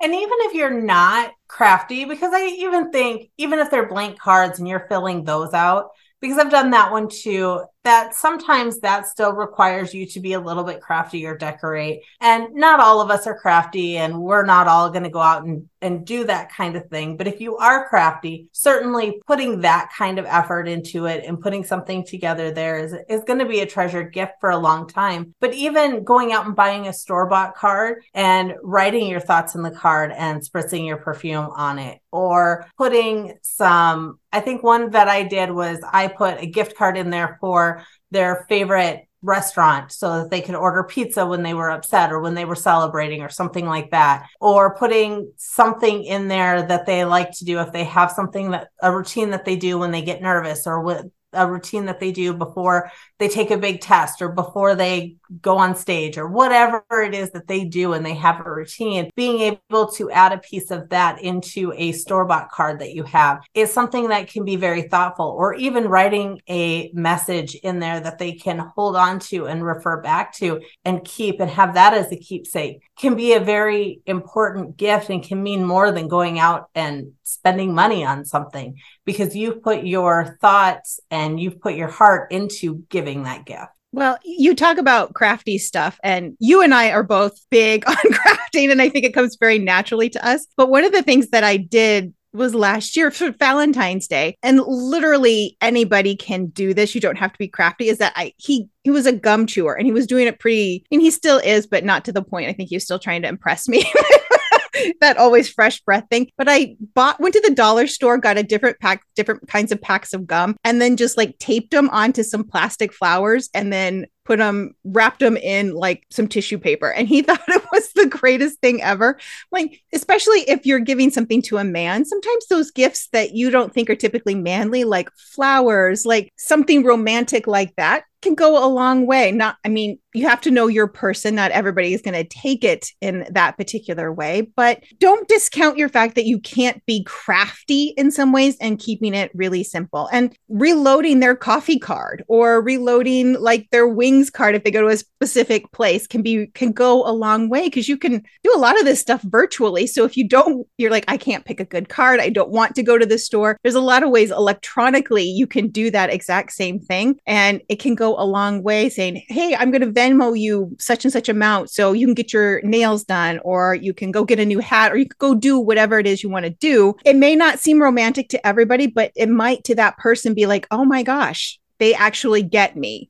And 0.00 0.14
even 0.14 0.38
if 0.42 0.54
you're 0.54 0.80
not 0.80 1.32
crafty, 1.48 2.04
because 2.04 2.32
I 2.32 2.46
even 2.46 2.92
think, 2.92 3.30
even 3.36 3.58
if 3.58 3.70
they're 3.70 3.88
blank 3.88 4.18
cards 4.18 4.58
and 4.58 4.68
you're 4.68 4.86
filling 4.88 5.24
those 5.24 5.52
out, 5.52 5.90
because 6.20 6.38
I've 6.38 6.50
done 6.50 6.70
that 6.70 6.92
one 6.92 7.08
too 7.08 7.64
that 7.88 8.14
sometimes 8.14 8.80
that 8.80 9.06
still 9.06 9.32
requires 9.32 9.94
you 9.94 10.04
to 10.04 10.20
be 10.20 10.34
a 10.34 10.40
little 10.40 10.62
bit 10.62 10.78
crafty 10.78 11.24
or 11.24 11.34
decorate. 11.34 12.02
And 12.20 12.52
not 12.52 12.80
all 12.80 13.00
of 13.00 13.10
us 13.10 13.26
are 13.26 13.38
crafty 13.38 13.96
and 13.96 14.20
we're 14.20 14.44
not 14.44 14.68
all 14.68 14.90
going 14.90 15.04
to 15.04 15.08
go 15.08 15.22
out 15.22 15.46
and, 15.46 15.70
and 15.80 16.06
do 16.06 16.24
that 16.24 16.50
kind 16.52 16.76
of 16.76 16.88
thing. 16.88 17.16
But 17.16 17.26
if 17.26 17.40
you 17.40 17.56
are 17.56 17.88
crafty, 17.88 18.48
certainly 18.52 19.20
putting 19.26 19.60
that 19.60 19.90
kind 19.96 20.18
of 20.18 20.26
effort 20.26 20.68
into 20.68 21.06
it 21.06 21.24
and 21.24 21.40
putting 21.40 21.64
something 21.64 22.04
together 22.04 22.50
there 22.50 22.78
is, 22.78 22.94
is 23.08 23.24
going 23.24 23.38
to 23.38 23.46
be 23.46 23.60
a 23.60 23.66
treasured 23.66 24.12
gift 24.12 24.32
for 24.40 24.50
a 24.50 24.58
long 24.58 24.88
time. 24.88 25.34
But 25.40 25.54
even 25.54 26.04
going 26.04 26.32
out 26.32 26.46
and 26.46 26.56
buying 26.56 26.86
a 26.86 26.92
store 26.92 27.28
bought 27.28 27.56
card 27.56 28.02
and 28.14 28.54
writing 28.62 29.08
your 29.08 29.20
thoughts 29.20 29.54
in 29.54 29.62
the 29.62 29.70
card 29.70 30.12
and 30.12 30.42
spritzing 30.42 30.86
your 30.86 30.98
perfume 30.98 31.50
on 31.54 31.78
it 31.78 31.98
or 32.10 32.66
putting 32.76 33.38
some 33.42 34.18
I 34.32 34.40
think 34.40 34.62
one 34.62 34.90
that 34.90 35.08
I 35.08 35.22
did 35.22 35.50
was 35.50 35.78
I 35.90 36.08
put 36.08 36.42
a 36.42 36.46
gift 36.46 36.76
card 36.76 36.96
in 36.96 37.10
there 37.10 37.38
for 37.40 37.84
their 38.10 38.46
favorite 38.48 39.07
restaurant 39.22 39.92
so 39.92 40.18
that 40.22 40.30
they 40.30 40.40
could 40.40 40.54
order 40.54 40.84
pizza 40.84 41.26
when 41.26 41.42
they 41.42 41.54
were 41.54 41.70
upset 41.70 42.12
or 42.12 42.20
when 42.20 42.34
they 42.34 42.44
were 42.44 42.54
celebrating 42.54 43.22
or 43.22 43.28
something 43.28 43.66
like 43.66 43.90
that. 43.90 44.26
Or 44.40 44.76
putting 44.76 45.32
something 45.36 46.04
in 46.04 46.28
there 46.28 46.62
that 46.62 46.86
they 46.86 47.04
like 47.04 47.32
to 47.38 47.44
do 47.44 47.60
if 47.60 47.72
they 47.72 47.84
have 47.84 48.12
something 48.12 48.50
that 48.52 48.68
a 48.80 48.94
routine 48.94 49.30
that 49.30 49.44
they 49.44 49.56
do 49.56 49.78
when 49.78 49.90
they 49.90 50.02
get 50.02 50.22
nervous 50.22 50.66
or 50.66 50.82
with 50.82 51.06
a 51.32 51.50
routine 51.50 51.86
that 51.86 52.00
they 52.00 52.12
do 52.12 52.32
before 52.32 52.90
they 53.18 53.28
take 53.28 53.50
a 53.50 53.58
big 53.58 53.80
test 53.80 54.22
or 54.22 54.30
before 54.30 54.74
they 54.74 55.16
go 55.42 55.58
on 55.58 55.76
stage 55.76 56.16
or 56.16 56.28
whatever 56.28 56.82
it 57.02 57.14
is 57.14 57.30
that 57.32 57.46
they 57.46 57.64
do 57.64 57.92
and 57.92 58.04
they 58.04 58.14
have 58.14 58.40
a 58.44 58.50
routine, 58.50 59.10
being 59.14 59.40
able 59.40 59.88
to 59.88 60.10
add 60.10 60.32
a 60.32 60.38
piece 60.38 60.70
of 60.70 60.88
that 60.88 61.20
into 61.20 61.72
a 61.76 61.92
store 61.92 62.24
bought 62.24 62.50
card 62.50 62.78
that 62.80 62.94
you 62.94 63.02
have 63.02 63.40
is 63.54 63.72
something 63.72 64.08
that 64.08 64.28
can 64.28 64.44
be 64.44 64.56
very 64.56 64.82
thoughtful, 64.82 65.26
or 65.26 65.54
even 65.54 65.88
writing 65.88 66.40
a 66.48 66.90
message 66.94 67.54
in 67.56 67.78
there 67.78 68.00
that 68.00 68.18
they 68.18 68.32
can 68.32 68.58
hold 68.58 68.96
on 68.96 69.18
to 69.18 69.46
and 69.46 69.64
refer 69.64 70.00
back 70.00 70.32
to 70.34 70.60
and 70.84 71.04
keep 71.04 71.40
and 71.40 71.50
have 71.50 71.74
that 71.74 71.94
as 71.94 72.10
a 72.12 72.16
keepsake 72.16 72.82
can 72.98 73.14
be 73.14 73.34
a 73.34 73.40
very 73.40 74.00
important 74.06 74.76
gift 74.76 75.10
and 75.10 75.22
can 75.22 75.42
mean 75.42 75.64
more 75.64 75.92
than 75.92 76.08
going 76.08 76.38
out 76.38 76.68
and 76.74 77.12
spending 77.22 77.74
money 77.74 78.04
on 78.04 78.24
something 78.24 78.76
because 79.08 79.34
you've 79.34 79.62
put 79.62 79.84
your 79.84 80.36
thoughts 80.42 81.00
and 81.10 81.40
you've 81.40 81.58
put 81.62 81.74
your 81.74 81.88
heart 81.88 82.30
into 82.30 82.84
giving 82.90 83.22
that 83.22 83.46
gift. 83.46 83.72
Well, 83.90 84.18
you 84.22 84.54
talk 84.54 84.76
about 84.76 85.14
crafty 85.14 85.56
stuff, 85.56 85.98
and 86.04 86.36
you 86.40 86.60
and 86.60 86.74
I 86.74 86.90
are 86.90 87.02
both 87.02 87.40
big 87.50 87.84
on 87.88 87.96
crafting, 87.96 88.70
and 88.70 88.82
I 88.82 88.90
think 88.90 89.06
it 89.06 89.14
comes 89.14 89.38
very 89.40 89.58
naturally 89.58 90.10
to 90.10 90.28
us. 90.28 90.46
But 90.58 90.68
one 90.68 90.84
of 90.84 90.92
the 90.92 91.02
things 91.02 91.28
that 91.30 91.42
I 91.42 91.56
did 91.56 92.12
was 92.34 92.54
last 92.54 92.98
year 92.98 93.10
for 93.10 93.30
Valentine's 93.30 94.06
Day, 94.06 94.36
and 94.42 94.60
literally 94.60 95.56
anybody 95.62 96.14
can 96.14 96.48
do 96.48 96.74
this. 96.74 96.94
You 96.94 97.00
don't 97.00 97.16
have 97.16 97.32
to 97.32 97.38
be 97.38 97.48
crafty. 97.48 97.88
Is 97.88 97.96
that 97.96 98.12
I 98.14 98.34
he 98.36 98.68
he 98.84 98.90
was 98.90 99.06
a 99.06 99.12
gum 99.12 99.46
chewer, 99.46 99.72
and 99.72 99.86
he 99.86 99.92
was 99.92 100.06
doing 100.06 100.26
it 100.26 100.38
pretty. 100.38 100.84
and 100.92 101.00
he 101.00 101.10
still 101.10 101.38
is, 101.38 101.66
but 101.66 101.82
not 101.82 102.04
to 102.04 102.12
the 102.12 102.22
point. 102.22 102.50
I 102.50 102.52
think 102.52 102.68
he 102.68 102.76
was 102.76 102.84
still 102.84 102.98
trying 102.98 103.22
to 103.22 103.28
impress 103.28 103.68
me. 103.68 103.90
that 105.00 105.16
always 105.16 105.48
fresh 105.48 105.80
breath 105.80 106.06
thing. 106.10 106.30
But 106.36 106.48
I 106.48 106.76
bought, 106.94 107.20
went 107.20 107.34
to 107.34 107.42
the 107.44 107.54
dollar 107.54 107.86
store, 107.86 108.18
got 108.18 108.38
a 108.38 108.42
different 108.42 108.78
pack, 108.80 109.02
different 109.16 109.48
kinds 109.48 109.72
of 109.72 109.80
packs 109.80 110.12
of 110.12 110.26
gum, 110.26 110.56
and 110.64 110.80
then 110.80 110.96
just 110.96 111.16
like 111.16 111.38
taped 111.38 111.70
them 111.70 111.88
onto 111.90 112.22
some 112.22 112.44
plastic 112.44 112.92
flowers 112.92 113.48
and 113.54 113.72
then 113.72 114.06
put 114.28 114.38
them, 114.38 114.74
wrapped 114.84 115.20
them 115.20 115.38
in 115.38 115.74
like 115.74 116.04
some 116.10 116.28
tissue 116.28 116.58
paper. 116.58 116.92
And 116.92 117.08
he 117.08 117.22
thought 117.28 117.40
it 117.48 117.64
was 117.72 117.90
the 117.94 118.06
greatest 118.06 118.60
thing 118.60 118.82
ever. 118.82 119.18
Like, 119.50 119.80
especially 119.94 120.40
if 120.40 120.66
you're 120.66 120.78
giving 120.78 121.10
something 121.10 121.40
to 121.42 121.56
a 121.56 121.64
man, 121.64 122.04
sometimes 122.04 122.46
those 122.46 122.70
gifts 122.70 123.08
that 123.12 123.32
you 123.32 123.50
don't 123.50 123.72
think 123.72 123.88
are 123.88 123.96
typically 123.96 124.34
manly, 124.34 124.84
like 124.84 125.08
flowers, 125.16 126.04
like 126.04 126.30
something 126.36 126.84
romantic 126.84 127.46
like 127.46 127.74
that, 127.76 128.04
can 128.22 128.34
go 128.34 128.64
a 128.64 128.66
long 128.66 129.06
way. 129.06 129.30
Not, 129.30 129.56
I 129.64 129.68
mean, 129.68 129.98
you 130.12 130.26
have 130.28 130.40
to 130.42 130.50
know 130.50 130.66
your 130.66 130.88
person. 130.88 131.34
Not 131.34 131.52
everybody 131.52 131.94
is 131.94 132.02
going 132.02 132.14
to 132.14 132.24
take 132.24 132.64
it 132.64 132.88
in 133.00 133.26
that 133.30 133.56
particular 133.56 134.12
way, 134.12 134.50
but 134.56 134.82
don't 134.98 135.28
discount 135.28 135.78
your 135.78 135.88
fact 135.88 136.16
that 136.16 136.24
you 136.24 136.40
can't 136.40 136.84
be 136.86 137.04
crafty 137.04 137.94
in 137.96 138.10
some 138.10 138.32
ways 138.32 138.56
and 138.60 138.78
keeping 138.78 139.14
it 139.14 139.30
really 139.34 139.62
simple 139.62 140.08
and 140.12 140.36
reloading 140.48 141.20
their 141.20 141.36
coffee 141.36 141.78
card 141.78 142.24
or 142.28 142.60
reloading 142.60 143.34
like 143.34 143.68
their 143.70 143.86
card 144.30 144.54
if 144.54 144.64
they 144.64 144.70
go 144.70 144.82
to 144.82 144.88
a 144.88 144.96
specific 144.96 145.70
place 145.72 146.06
can 146.06 146.22
be, 146.22 146.48
can 146.48 146.72
go 146.72 147.06
a 147.06 147.12
long 147.12 147.48
way 147.48 147.64
because 147.64 147.88
you 147.88 147.96
can 147.96 148.22
do 148.42 148.52
a 148.54 148.58
lot 148.58 148.78
of 148.78 148.84
this 148.84 149.00
stuff 149.00 149.22
virtually. 149.22 149.86
So 149.86 150.04
if 150.04 150.16
you 150.16 150.28
don't, 150.28 150.66
you're 150.76 150.90
like, 150.90 151.04
I 151.08 151.16
can't 151.16 151.44
pick 151.44 151.60
a 151.60 151.64
good 151.64 151.88
card. 151.88 152.20
I 152.20 152.28
don't 152.28 152.50
want 152.50 152.74
to 152.74 152.82
go 152.82 152.98
to 152.98 153.06
the 153.06 153.18
store. 153.18 153.56
There's 153.62 153.74
a 153.74 153.80
lot 153.80 154.02
of 154.02 154.10
ways 154.10 154.30
electronically 154.30 155.24
you 155.24 155.46
can 155.46 155.68
do 155.68 155.90
that 155.90 156.12
exact 156.12 156.52
same 156.52 156.80
thing 156.80 157.18
and 157.26 157.62
it 157.68 157.78
can 157.80 157.94
go 157.94 158.16
a 158.18 158.24
long 158.24 158.62
way 158.62 158.88
saying, 158.88 159.22
Hey, 159.28 159.54
I'm 159.54 159.70
going 159.70 159.82
to 159.82 159.92
Venmo 159.92 160.38
you 160.38 160.76
such 160.78 161.04
and 161.04 161.12
such 161.12 161.28
amount 161.28 161.70
so 161.70 161.92
you 161.92 162.06
can 162.06 162.14
get 162.14 162.32
your 162.32 162.60
nails 162.62 163.04
done, 163.04 163.40
or 163.44 163.74
you 163.74 163.94
can 163.94 164.10
go 164.10 164.24
get 164.24 164.40
a 164.40 164.44
new 164.44 164.58
hat, 164.58 164.92
or 164.92 164.96
you 164.96 165.06
could 165.06 165.18
go 165.18 165.34
do 165.34 165.58
whatever 165.58 165.98
it 165.98 166.06
is 166.06 166.22
you 166.22 166.28
want 166.28 166.44
to 166.44 166.50
do. 166.50 166.94
It 167.04 167.16
may 167.16 167.36
not 167.36 167.58
seem 167.58 167.82
romantic 167.82 168.28
to 168.30 168.46
everybody, 168.46 168.86
but 168.86 169.12
it 169.16 169.28
might 169.28 169.64
to 169.64 169.74
that 169.76 169.98
person 169.98 170.34
be 170.34 170.46
like, 170.46 170.66
Oh 170.70 170.84
my 170.84 171.02
gosh, 171.02 171.58
they 171.78 171.94
actually 171.94 172.42
get 172.42 172.76
me. 172.76 173.08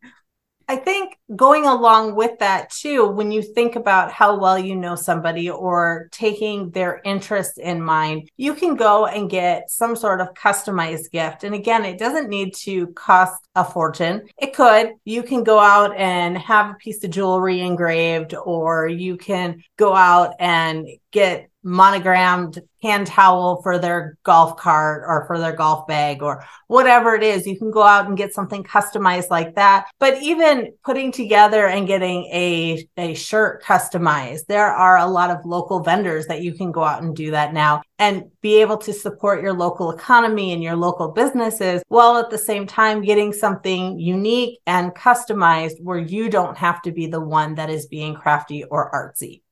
I 0.71 0.77
think 0.77 1.17
going 1.35 1.65
along 1.65 2.15
with 2.15 2.39
that 2.41 2.69
too, 2.69 3.07
when 3.07 3.31
you 3.33 3.41
think 3.41 3.75
about 3.75 4.13
how 4.13 4.39
well 4.39 4.59
you 4.59 4.77
know 4.77 4.97
somebody 4.97 5.49
or 5.49 6.09
taking 6.13 6.71
their 6.71 7.01
interest 7.07 7.57
in 7.57 7.83
mind, 7.83 8.31
you 8.37 8.53
can 8.53 8.77
go 8.77 9.07
and 9.07 9.31
get 9.31 9.71
some 9.71 9.97
sort 9.97 10.21
of 10.21 10.35
customized 10.35 11.11
gift. 11.11 11.43
And 11.43 11.55
again, 11.55 11.87
it 11.87 11.99
doesn't 11.99 12.29
need 12.29 12.55
to 12.57 12.89
cost 12.89 13.49
a 13.55 13.65
fortune. 13.65 14.29
It 14.37 14.55
could. 14.55 14.93
You 15.07 15.23
can 15.23 15.43
go 15.43 15.59
out 15.59 15.97
and 15.97 16.37
have 16.37 16.71
a 16.71 16.75
piece 16.75 17.03
of 17.03 17.11
jewelry 17.11 17.61
engraved, 17.61 18.35
or 18.35 18.89
you 18.89 19.17
can 19.17 19.63
go 19.79 19.95
out 19.95 20.35
and 20.39 20.87
get 21.13 21.48
monogrammed 21.62 22.61
hand 22.83 23.07
towel 23.07 23.61
for 23.62 23.79
their 23.79 24.17
golf 24.23 24.57
cart 24.57 25.03
or 25.07 25.27
for 25.27 25.38
their 25.38 25.53
golf 25.53 25.87
bag 25.87 26.23
or 26.23 26.45
whatever 26.69 27.15
it 27.15 27.23
is. 27.23 27.47
You 27.47 27.59
can 27.59 27.71
go 27.71 27.83
out 27.83 28.07
and 28.07 28.17
get 28.17 28.33
something 28.33 28.62
customized 28.62 29.31
like 29.31 29.57
that. 29.57 29.87
But 29.99 30.23
even 30.23 30.73
putting 30.85 31.11
together 31.11 31.67
and 31.67 31.87
getting 31.87 32.25
a, 32.27 32.87
a 32.97 33.15
shirt 33.15 33.62
customized, 33.65 34.47
there 34.47 34.71
are 34.71 34.99
a 34.99 35.07
lot 35.07 35.31
of 35.31 35.45
local 35.45 35.81
vendors 35.81 36.27
that 36.27 36.43
you 36.43 36.55
can 36.55 36.71
go 36.71 36.85
out 36.85 37.03
and 37.03 37.17
do 37.17 37.33
that 37.33 37.53
now 37.53 37.83
and 37.99 38.25
be 38.41 38.61
able 38.61 38.79
to 38.79 38.93
support 38.93 39.43
your 39.43 39.53
local 39.53 39.91
economy 39.91 40.53
and 40.53 40.62
your 40.62 40.77
local 40.77 41.09
businesses 41.09 41.83
while 41.88 42.17
at 42.17 42.31
the 42.31 42.38
same 42.38 42.67
time 42.67 43.03
getting 43.03 43.33
something 43.33 43.99
unique 43.99 44.61
and 44.67 44.95
customized 44.95 45.83
where 45.83 45.99
you 45.99 46.31
don't 46.31 46.57
have 46.57 46.81
to 46.83 46.93
be 46.93 47.07
the 47.07 47.21
one 47.21 47.57
that 47.57 47.71
is 47.71 47.87
being 47.87 48.15
crafty 48.15 48.62
or 48.65 48.91
artsy. 48.93 49.43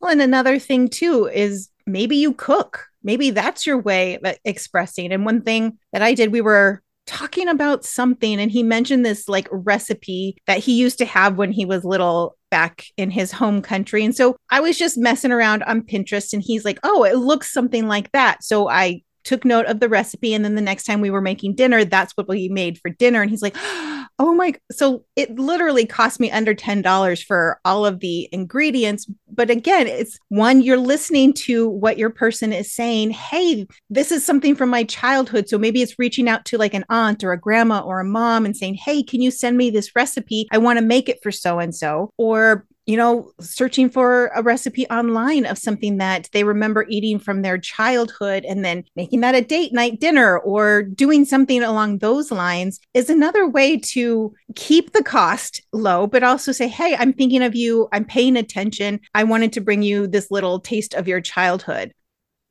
Well, 0.00 0.12
and 0.12 0.22
another 0.22 0.58
thing 0.58 0.88
too 0.88 1.26
is 1.26 1.70
maybe 1.86 2.16
you 2.16 2.32
cook. 2.32 2.86
Maybe 3.02 3.30
that's 3.30 3.66
your 3.66 3.78
way 3.78 4.18
of 4.22 4.36
expressing. 4.44 5.12
And 5.12 5.24
one 5.24 5.42
thing 5.42 5.78
that 5.92 6.02
I 6.02 6.14
did, 6.14 6.32
we 6.32 6.40
were 6.40 6.82
talking 7.06 7.48
about 7.48 7.86
something 7.86 8.38
and 8.38 8.50
he 8.50 8.62
mentioned 8.62 9.04
this 9.04 9.28
like 9.28 9.48
recipe 9.50 10.36
that 10.46 10.58
he 10.58 10.74
used 10.78 10.98
to 10.98 11.06
have 11.06 11.38
when 11.38 11.50
he 11.50 11.64
was 11.64 11.82
little 11.84 12.36
back 12.50 12.84
in 12.98 13.10
his 13.10 13.32
home 13.32 13.62
country. 13.62 14.04
And 14.04 14.14
so 14.14 14.36
I 14.50 14.60
was 14.60 14.76
just 14.76 14.98
messing 14.98 15.32
around 15.32 15.62
on 15.62 15.82
Pinterest 15.82 16.34
and 16.34 16.42
he's 16.42 16.64
like, 16.66 16.78
"Oh, 16.82 17.04
it 17.04 17.16
looks 17.16 17.52
something 17.52 17.88
like 17.88 18.12
that." 18.12 18.44
So 18.44 18.68
I 18.68 19.02
took 19.28 19.44
note 19.44 19.66
of 19.66 19.78
the 19.78 19.90
recipe 19.90 20.32
and 20.32 20.42
then 20.42 20.54
the 20.54 20.62
next 20.62 20.84
time 20.84 21.02
we 21.02 21.10
were 21.10 21.20
making 21.20 21.54
dinner 21.54 21.84
that's 21.84 22.16
what 22.16 22.26
we 22.26 22.48
made 22.48 22.78
for 22.78 22.88
dinner. 22.88 23.20
And 23.20 23.30
he's 23.30 23.42
like 23.42 23.54
oh 24.20 24.34
my 24.34 24.54
so 24.72 25.04
it 25.16 25.38
literally 25.38 25.84
cost 25.84 26.18
me 26.18 26.30
under 26.30 26.54
$10 26.54 27.24
for 27.24 27.60
all 27.62 27.84
of 27.84 28.00
the 28.00 28.26
ingredients. 28.32 29.06
But 29.30 29.50
again 29.50 29.86
it's 29.86 30.18
one 30.30 30.62
you're 30.62 30.78
listening 30.78 31.34
to 31.34 31.68
what 31.68 31.98
your 31.98 32.08
person 32.08 32.54
is 32.54 32.72
saying. 32.72 33.10
Hey 33.10 33.66
this 33.90 34.10
is 34.10 34.24
something 34.24 34.56
from 34.56 34.70
my 34.70 34.84
childhood. 34.84 35.46
So 35.50 35.58
maybe 35.58 35.82
it's 35.82 35.98
reaching 35.98 36.26
out 36.26 36.46
to 36.46 36.56
like 36.56 36.72
an 36.72 36.86
aunt 36.88 37.22
or 37.22 37.32
a 37.32 37.38
grandma 37.38 37.80
or 37.80 38.00
a 38.00 38.04
mom 38.04 38.46
and 38.46 38.56
saying 38.56 38.76
hey 38.76 39.02
can 39.02 39.20
you 39.20 39.30
send 39.30 39.58
me 39.58 39.68
this 39.68 39.94
recipe? 39.94 40.48
I 40.50 40.56
want 40.56 40.78
to 40.78 40.84
make 40.84 41.10
it 41.10 41.22
for 41.22 41.30
so 41.30 41.58
and 41.58 41.74
so. 41.74 42.14
Or 42.16 42.66
you 42.88 42.96
know, 42.96 43.30
searching 43.38 43.90
for 43.90 44.28
a 44.34 44.42
recipe 44.42 44.86
online 44.88 45.44
of 45.44 45.58
something 45.58 45.98
that 45.98 46.26
they 46.32 46.42
remember 46.42 46.86
eating 46.88 47.18
from 47.18 47.42
their 47.42 47.58
childhood 47.58 48.46
and 48.46 48.64
then 48.64 48.82
making 48.96 49.20
that 49.20 49.34
a 49.34 49.42
date 49.42 49.74
night 49.74 50.00
dinner 50.00 50.38
or 50.38 50.84
doing 50.84 51.26
something 51.26 51.62
along 51.62 51.98
those 51.98 52.32
lines 52.32 52.80
is 52.94 53.10
another 53.10 53.46
way 53.46 53.76
to 53.76 54.34
keep 54.54 54.94
the 54.94 55.04
cost 55.04 55.60
low, 55.74 56.06
but 56.06 56.22
also 56.22 56.50
say, 56.50 56.66
Hey, 56.66 56.96
I'm 56.98 57.12
thinking 57.12 57.42
of 57.42 57.54
you. 57.54 57.88
I'm 57.92 58.06
paying 58.06 58.38
attention. 58.38 59.00
I 59.14 59.24
wanted 59.24 59.52
to 59.52 59.60
bring 59.60 59.82
you 59.82 60.06
this 60.06 60.30
little 60.30 60.58
taste 60.58 60.94
of 60.94 61.06
your 61.06 61.20
childhood. 61.20 61.92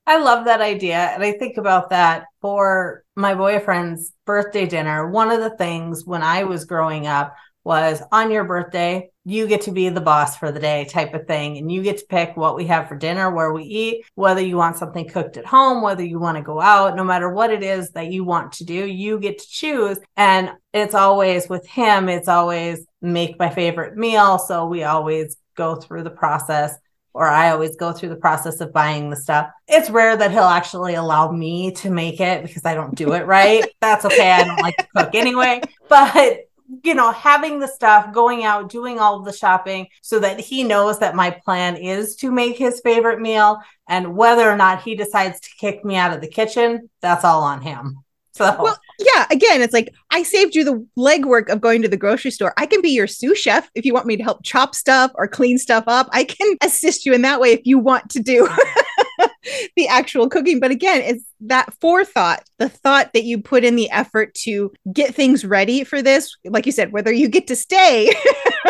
I 0.06 0.20
love 0.20 0.46
that 0.46 0.62
idea. 0.62 0.98
And 0.98 1.24
I 1.24 1.32
think 1.32 1.58
about 1.58 1.89
that 1.89 2.25
for 2.41 3.03
my 3.15 3.34
boyfriend's 3.34 4.13
birthday 4.24 4.67
dinner. 4.67 5.10
One 5.10 5.32
of 5.32 5.39
the 5.39 5.58
things 5.58 6.06
when 6.06 6.22
I 6.22 6.44
was 6.44 6.65
growing 6.65 7.08
up 7.08 7.36
was 7.63 8.01
on 8.13 8.32
your 8.32 8.46
birthday, 8.46 9.10
you 9.27 9.46
get 9.46 9.60
to 9.60 9.72
be 9.72 9.89
the 9.89 10.00
boss 10.00 10.38
for 10.38 10.53
the 10.53 10.60
day 10.60 10.86
type 10.86 11.13
of 11.13 11.27
thing. 11.27 11.57
And 11.57 11.69
you 11.69 11.84
get 11.84 11.98
to 11.98 12.05
pick 12.05 12.38
what 12.38 12.55
we 12.55 12.65
have 12.67 12.88
for 12.88 12.96
dinner, 12.96 13.29
where 13.29 13.51
we 13.51 13.63
eat, 13.63 14.05
whether 14.15 14.39
you 14.39 14.55
want 14.55 14.77
something 14.77 15.05
cooked 15.05 15.36
at 15.36 15.46
home, 15.46 15.81
whether 15.81 16.01
you 16.01 16.17
want 16.17 16.38
to 16.38 16.43
go 16.43 16.62
out, 16.62 16.96
no 16.96 17.03
matter 17.03 17.29
what 17.29 17.51
it 17.51 17.62
is 17.62 17.89
that 17.91 18.10
you 18.10 18.24
want 18.24 18.53
to 18.53 18.63
do, 18.63 18.86
you 18.86 19.19
get 19.19 19.39
to 19.39 19.50
choose. 19.50 20.00
And 20.15 20.51
it's 20.74 20.96
always 20.96 21.50
with 21.50 21.67
him, 21.67 22.07
it's 22.07 22.29
always 22.29 22.86
make 23.01 23.38
my 23.38 23.50
favorite 23.50 23.98
meal. 23.98 24.39
So 24.39 24.65
we 24.65 24.84
always 24.84 25.36
go 25.55 25.75
through 25.75 26.03
the 26.03 26.10
process 26.10 26.77
or 27.13 27.27
I 27.27 27.50
always 27.50 27.75
go 27.75 27.91
through 27.91 28.10
the 28.10 28.15
process 28.15 28.62
of 28.62 28.72
buying 28.72 29.10
the 29.10 29.17
stuff. 29.17 29.50
It's 29.67 29.89
rare 29.89 30.15
that 30.15 30.31
he'll 30.31 30.43
actually 30.43 30.93
allow 30.93 31.31
me 31.31 31.72
to 31.72 31.89
make 31.89 32.22
it 32.22 32.43
because 32.43 32.63
I 32.63 32.75
don't 32.75 32.96
do 32.96 33.12
it 33.12 33.25
right. 33.25 33.65
That's 33.81 34.05
okay. 34.05 34.31
I 34.31 34.43
don't 34.46 34.62
like 34.62 34.77
to 34.77 34.88
cook 34.96 35.15
anyway. 35.15 35.62
But 35.89 36.47
you 36.84 36.94
know, 36.94 37.12
having 37.12 37.60
the 37.60 37.68
stuff, 37.68 38.14
going 38.14 38.44
out, 38.44 38.70
doing 38.70 39.00
all 39.00 39.22
the 39.22 39.34
shopping 39.34 39.88
so 40.02 40.20
that 40.20 40.40
he 40.40 40.64
knows 40.64 41.00
that 41.00 41.16
my 41.16 41.32
plan 41.32 41.76
is 41.78 42.16
to 42.18 42.32
make 42.32 42.58
his 42.58 42.82
favorite 42.82 43.22
meal. 43.22 43.62
And 43.88 44.16
whether 44.16 44.50
or 44.50 44.58
not 44.58 44.82
he 44.82 44.96
decides 44.96 45.40
to 45.40 45.50
kick 45.60 45.86
me 45.86 45.96
out 45.96 46.14
of 46.14 46.22
the 46.22 46.28
kitchen, 46.28 46.90
that's 47.02 47.24
all 47.24 47.44
on 47.44 47.62
him. 47.62 48.04
So, 48.34 48.56
well, 48.62 48.78
yeah, 49.00 49.26
again, 49.32 49.64
it's 49.64 49.74
like 49.74 49.92
I 50.12 50.22
saved 50.22 50.54
you 50.54 50.64
the 50.64 50.86
legwork 50.96 51.50
of 51.50 51.60
going 51.60 51.82
to 51.82 51.88
the 51.88 51.98
grocery 51.98 52.30
store. 52.30 52.54
I 52.58 52.68
can 52.68 52.84
be 52.84 52.90
your 52.90 53.08
sous 53.08 53.38
chef 53.38 53.68
if 53.74 53.84
you 53.84 53.94
want 53.96 54.06
me 54.06 54.16
to 54.16 54.24
help 54.24 54.44
chop 54.44 54.76
stuff 54.76 55.12
or 55.16 55.28
clean 55.28 55.58
stuff 55.58 55.86
up. 55.88 56.08
I 56.12 56.24
can 56.24 56.56
assist 56.64 57.06
you 57.06 57.14
in 57.14 57.24
that 57.24 57.40
way 57.40 57.52
if 57.52 57.62
you 57.66 57.80
want 57.80 58.12
to 58.12 58.20
do 58.20 58.48
the 59.75 59.88
actual 59.88 60.30
cooking. 60.30 60.60
But 60.60 60.72
again, 60.72 61.01
it's 61.01 61.24
that 61.42 61.74
forethought, 61.80 62.44
the 62.58 62.70
thought 62.70 63.13
that 63.13 63.24
you 63.24 63.42
put 63.42 63.63
in 63.63 63.75
the 63.75 63.89
effort 63.89 64.34
to 64.36 64.72
get 64.92 65.16
things 65.16 65.46
ready 65.46 65.84
for 65.84 66.01
this. 66.01 66.36
Like 66.46 66.66
you 66.66 66.72
said, 66.72 66.92
whether 66.92 67.12
you 67.12 67.27
get 67.27 67.48
to 67.48 67.56
stay 67.56 68.13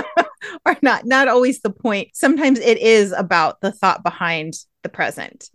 or 0.65 0.77
not, 0.81 1.05
not 1.05 1.27
always 1.27 1.62
the 1.62 1.69
point. 1.69 2.10
Sometimes 2.13 2.60
it 2.60 2.77
is 2.77 3.12
about 3.12 3.62
the 3.62 3.72
thought 3.72 4.03
behind 4.03 4.53
the 4.84 4.89
present. 4.89 5.50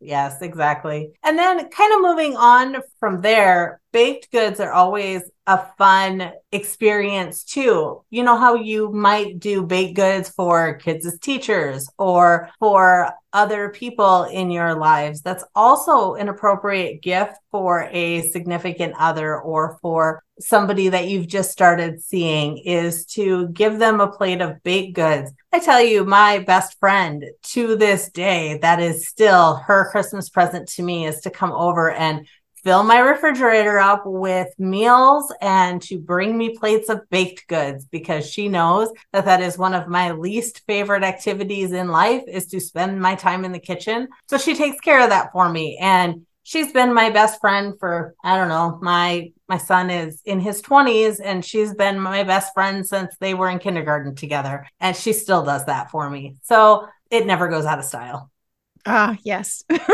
Yes, 0.00 0.42
exactly. 0.42 1.10
And 1.24 1.36
then 1.36 1.68
kind 1.70 1.92
of 1.92 2.00
moving 2.02 2.36
on 2.36 2.76
from 3.00 3.20
there, 3.20 3.80
baked 3.92 4.30
goods 4.30 4.60
are 4.60 4.72
always 4.72 5.22
a 5.46 5.66
fun 5.76 6.32
experience 6.52 7.42
too. 7.42 8.04
You 8.10 8.22
know 8.22 8.36
how 8.36 8.54
you 8.54 8.92
might 8.92 9.40
do 9.40 9.62
baked 9.62 9.96
goods 9.96 10.28
for 10.28 10.74
kids 10.74 11.04
as 11.04 11.18
teachers 11.18 11.88
or 11.98 12.50
for 12.60 13.10
other 13.38 13.68
people 13.68 14.24
in 14.24 14.50
your 14.50 14.74
lives. 14.74 15.22
That's 15.22 15.44
also 15.54 16.14
an 16.14 16.28
appropriate 16.28 17.02
gift 17.02 17.34
for 17.52 17.88
a 17.92 18.28
significant 18.30 18.94
other 18.98 19.40
or 19.40 19.78
for 19.80 20.24
somebody 20.40 20.88
that 20.88 21.06
you've 21.06 21.28
just 21.28 21.52
started 21.52 22.02
seeing 22.02 22.58
is 22.58 23.06
to 23.06 23.46
give 23.50 23.78
them 23.78 24.00
a 24.00 24.10
plate 24.10 24.40
of 24.40 24.60
baked 24.64 24.96
goods. 24.96 25.30
I 25.52 25.60
tell 25.60 25.80
you, 25.80 26.04
my 26.04 26.40
best 26.40 26.80
friend 26.80 27.24
to 27.54 27.76
this 27.76 28.10
day, 28.10 28.58
that 28.58 28.80
is 28.80 29.06
still 29.06 29.54
her 29.54 29.88
Christmas 29.92 30.28
present 30.28 30.68
to 30.70 30.82
me 30.82 31.06
is 31.06 31.20
to 31.20 31.30
come 31.30 31.52
over 31.52 31.92
and 31.92 32.26
fill 32.68 32.82
my 32.82 32.98
refrigerator 32.98 33.78
up 33.78 34.02
with 34.04 34.48
meals 34.58 35.32
and 35.40 35.80
to 35.80 35.98
bring 35.98 36.36
me 36.36 36.54
plates 36.54 36.90
of 36.90 37.00
baked 37.08 37.48
goods 37.48 37.86
because 37.86 38.30
she 38.30 38.46
knows 38.46 38.90
that 39.10 39.24
that 39.24 39.40
is 39.40 39.56
one 39.56 39.72
of 39.72 39.88
my 39.88 40.12
least 40.12 40.60
favorite 40.66 41.02
activities 41.02 41.72
in 41.72 41.88
life 41.88 42.22
is 42.28 42.46
to 42.46 42.60
spend 42.60 43.00
my 43.00 43.14
time 43.14 43.46
in 43.46 43.52
the 43.52 43.58
kitchen. 43.58 44.06
So 44.28 44.36
she 44.36 44.54
takes 44.54 44.78
care 44.80 45.02
of 45.02 45.08
that 45.08 45.32
for 45.32 45.48
me 45.48 45.78
and 45.80 46.26
she's 46.42 46.70
been 46.70 46.92
my 46.92 47.08
best 47.08 47.40
friend 47.40 47.72
for 47.80 48.14
I 48.22 48.36
don't 48.36 48.50
know, 48.50 48.78
my 48.82 49.32
my 49.48 49.56
son 49.56 49.88
is 49.88 50.20
in 50.26 50.38
his 50.38 50.60
20s 50.60 51.22
and 51.24 51.42
she's 51.42 51.72
been 51.72 51.98
my 51.98 52.22
best 52.22 52.52
friend 52.52 52.86
since 52.86 53.16
they 53.18 53.32
were 53.32 53.48
in 53.48 53.60
kindergarten 53.60 54.14
together 54.14 54.66
and 54.78 54.94
she 54.94 55.14
still 55.14 55.42
does 55.42 55.64
that 55.64 55.90
for 55.90 56.10
me. 56.10 56.36
So 56.42 56.86
it 57.10 57.24
never 57.24 57.48
goes 57.48 57.64
out 57.64 57.78
of 57.78 57.86
style. 57.86 58.30
Ah, 58.90 59.18
yes. 59.22 59.64
it 59.68 59.84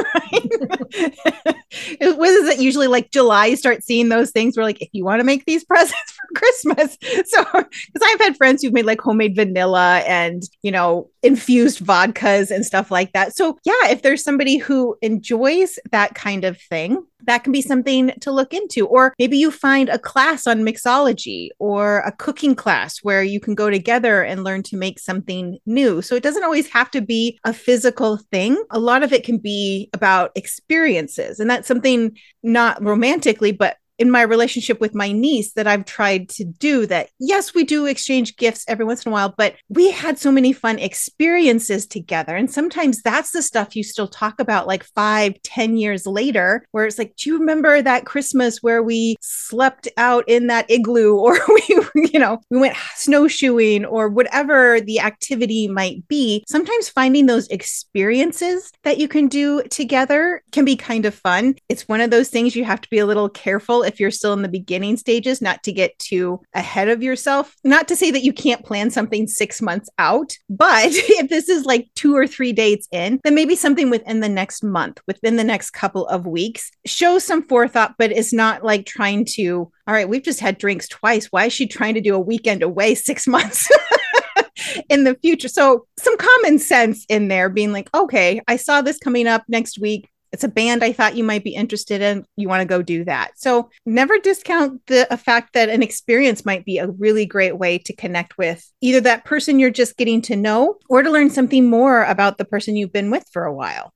was 2.17 2.49
it 2.49 2.61
usually 2.61 2.87
like 2.87 3.11
July 3.11 3.47
you 3.47 3.57
start 3.57 3.83
seeing 3.83 4.09
those 4.09 4.31
things 4.31 4.57
where 4.57 4.65
like 4.65 4.81
if 4.81 4.89
you 4.93 5.05
want 5.05 5.19
to 5.19 5.25
make 5.25 5.45
these 5.47 5.65
presents 5.65 6.17
Christmas. 6.37 6.99
So 7.27 7.43
because 7.45 8.03
I've 8.03 8.21
had 8.21 8.37
friends 8.37 8.63
who've 8.63 8.73
made 8.73 8.85
like 8.85 9.01
homemade 9.01 9.35
vanilla 9.35 9.99
and 10.01 10.43
you 10.63 10.71
know 10.71 11.11
infused 11.23 11.81
vodkas 11.81 12.51
and 12.51 12.65
stuff 12.65 12.91
like 12.91 13.13
that. 13.13 13.35
So 13.37 13.59
yeah, 13.65 13.89
if 13.89 14.03
there's 14.03 14.23
somebody 14.23 14.59
who 14.59 14.97
enjoys 15.01 15.79
that 15.91 16.15
kind 16.15 16.45
of 16.45 16.61
thing, 16.61 17.05
that 17.27 17.45
can 17.45 17.53
be 17.53 17.63
something 17.63 18.13
to 18.21 18.31
look 18.31 18.53
into. 18.53 18.87
Or 18.87 19.15
maybe 19.19 19.39
you 19.39 19.51
find 19.51 19.89
a 19.89 19.99
class 19.99 20.47
on 20.47 20.61
mixology 20.61 21.49
or 21.59 22.01
a 22.01 22.13
cooking 22.13 22.55
class 22.55 22.99
where 23.03 23.23
you 23.23 23.41
can 23.41 23.55
go 23.55 23.71
together 23.71 24.23
and 24.23 24.45
learn 24.45 24.63
to 24.65 24.77
make 24.77 24.99
something 24.99 25.59
new. 25.67 26.03
So 26.03 26.15
it 26.15 26.23
doesn't 26.23 26.45
always 26.45 26.69
have 26.69 26.91
to 26.93 27.01
be 27.01 27.39
a 27.45 27.53
physical 27.53 28.19
thing. 28.31 28.63
A 28.71 28.79
lot 28.79 29.03
of 29.03 29.13
it 29.13 29.25
can 29.25 29.39
be 29.39 29.89
about 29.93 30.33
experiences. 30.35 31.41
And 31.41 31.49
that's 31.49 31.69
something 31.69 32.17
not 32.43 32.83
romantically, 32.83 33.53
but 33.53 33.77
in 33.99 34.11
my 34.11 34.23
relationship 34.23 34.81
with 34.81 34.95
my 34.95 35.13
niece 35.13 35.53
that 35.53 35.67
I've 35.67 35.85
tried 35.85 36.29
to 36.31 36.45
do 36.45 36.87
that. 36.87 37.11
Yes, 37.19 37.55
we 37.55 37.65
do 37.65 37.87
exchange 37.87 38.37
gifts 38.37 38.65
every 38.69 38.85
once 38.85 39.05
in 39.05 39.11
a 39.11 39.13
while, 39.13 39.35
but 39.37 39.55
we 39.69 39.91
had 39.91 40.19
so 40.19 40.33
many 40.33 40.53
fun 40.53 40.79
experiences 40.79 41.87
together. 41.87 42.35
And 42.35 42.51
sometimes 42.51 43.03
that's 43.03 43.31
the 43.31 43.43
stuff 43.43 43.77
you 43.77 43.83
still 43.83 44.09
talk 44.09 44.41
about 44.41 44.67
like 44.67 44.85
five, 44.85 45.41
ten 45.43 45.77
years 45.77 46.07
later, 46.07 46.67
where 46.73 46.87
it's 46.87 46.99
like, 46.99 47.15
do 47.17 47.31
you 47.31 47.39
remember 47.39 47.83
that 47.83 48.07
Christmas 48.07 48.63
where 48.63 48.83
we 48.83 49.17
slept 49.21 49.89
out 49.97 50.25
in 50.29 50.49
that 50.49 50.71
igloo 50.71 51.15
or 51.19 51.39
we, 51.49 52.11
you 52.13 52.19
know, 52.19 52.41
we 52.51 52.59
went 52.59 52.77
snowshoeing 52.97 53.85
or 53.85 54.09
whatever 54.09 54.81
the 54.81 55.01
activity 55.01 55.69
might 55.69 56.07
be? 56.09 56.45
Sometimes 56.49 56.89
finding 56.89 57.27
those 57.27 57.49
experiences 57.49 58.73
that 58.83 58.99
you 58.99 59.09
can 59.09 59.29
do 59.29 59.63
together 59.65 60.43
can 60.53 60.65
be 60.65 60.77
kind 60.77 61.07
of 61.07 61.15
fun. 61.15 61.55
It's 61.69 61.89
one 61.89 62.01
of 62.01 62.11
those 62.11 62.29
things 62.29 62.57
you 62.57 62.65
have 62.65 62.81
to 62.81 62.91
be 62.91 62.99
a 62.99 63.07
little 63.07 63.29
careful 63.29 63.84
if 63.85 64.01
you're 64.01 64.11
still 64.11 64.33
in 64.33 64.43
the 64.43 64.49
beginning 64.49 64.97
stages, 64.97 65.41
not 65.41 65.63
to 65.63 65.73
get 65.73 65.99
too 65.99 66.41
ahead 66.55 66.89
of 66.89 67.03
yourself. 67.03 67.55
Not 67.65 67.89
to 67.89 67.97
say 67.97 68.11
that 68.11 68.25
you 68.25 68.33
can't 68.33 68.65
plan 68.65 68.91
something 68.91 69.27
six 69.27 69.63
months 69.63 69.89
out, 69.99 70.37
but 70.49 70.87
if 70.91 71.29
this 71.29 71.49
is 71.49 71.65
like 71.65 71.89
two 71.95 72.17
or 72.17 72.27
three 72.27 72.53
dates 72.53 72.89
in, 72.93 73.21
then 73.25 73.35
maybe 73.35 73.57
something 73.57 73.91
within 73.91 74.21
the 74.21 74.29
next 74.29 74.63
month, 74.63 75.01
within 75.07 75.37
the 75.37 75.45
next 75.45 75.71
couple 75.71 76.07
of 76.09 76.27
weeks, 76.27 76.71
show 76.87 77.19
some 77.19 77.47
forethought, 77.47 77.95
but 77.99 78.11
it's 78.11 78.33
not 78.33 78.65
like 78.65 78.87
trying 78.87 79.25
to, 79.25 79.71
all 79.87 79.95
right, 79.95 80.09
we've 80.09 80.23
just 80.23 80.41
had 80.41 80.59
drinks 80.59 80.89
twice. 80.89 81.27
Why 81.27 81.47
is 81.47 81.53
she 81.53 81.67
trying 81.67 81.95
to 81.95 82.01
do 82.01 82.15
a 82.15 82.21
weekend 82.21 82.63
away 82.63 82.95
six 82.95 83.27
months? 83.27 83.69
in 84.89 85.05
the 85.05 85.15
future. 85.17 85.49
So, 85.49 85.87
some 85.99 86.17
common 86.17 86.59
sense 86.59 87.05
in 87.09 87.29
there 87.29 87.49
being 87.49 87.73
like, 87.73 87.89
okay, 87.95 88.41
I 88.49 88.57
saw 88.57 88.83
this 88.83 88.99
coming 88.99 89.27
up 89.27 89.45
next 89.49 89.79
week 89.79 90.09
it's 90.35 90.45
a 90.45 90.49
band 90.49 90.83
I 90.83 90.93
thought 90.93 91.17
you 91.17 91.25
might 91.25 91.45
be 91.45 91.55
interested 91.55 92.03
in. 92.03 92.27
You 92.37 92.49
want 92.49 92.61
to 92.61 92.67
go 92.67 92.83
do 92.83 93.05
that. 93.05 93.31
So 93.37 93.71
never 93.87 94.19
discount 94.19 94.85
the 94.87 95.07
fact 95.25 95.55
that 95.55 95.69
an 95.69 95.83
experience 95.83 96.45
might 96.45 96.65
be 96.65 96.79
a 96.79 96.91
really 96.91 97.25
great 97.25 97.57
way 97.57 97.79
to 97.79 97.95
connect 97.95 98.37
with 98.37 98.69
either 98.81 99.01
that 99.03 99.25
person 99.25 99.59
you're 99.59 99.71
just 99.71 99.97
getting 99.97 100.21
to 100.23 100.37
know 100.37 100.77
or 100.91 101.03
to 101.03 101.11
learn 101.11 101.31
something 101.31 101.71
more 101.71 102.03
about 102.03 102.37
the 102.37 102.45
person 102.45 102.77
you've 102.77 102.93
been 102.93 103.11
with 103.11 103.27
for 103.33 103.45
a 103.45 103.55
while 103.55 103.95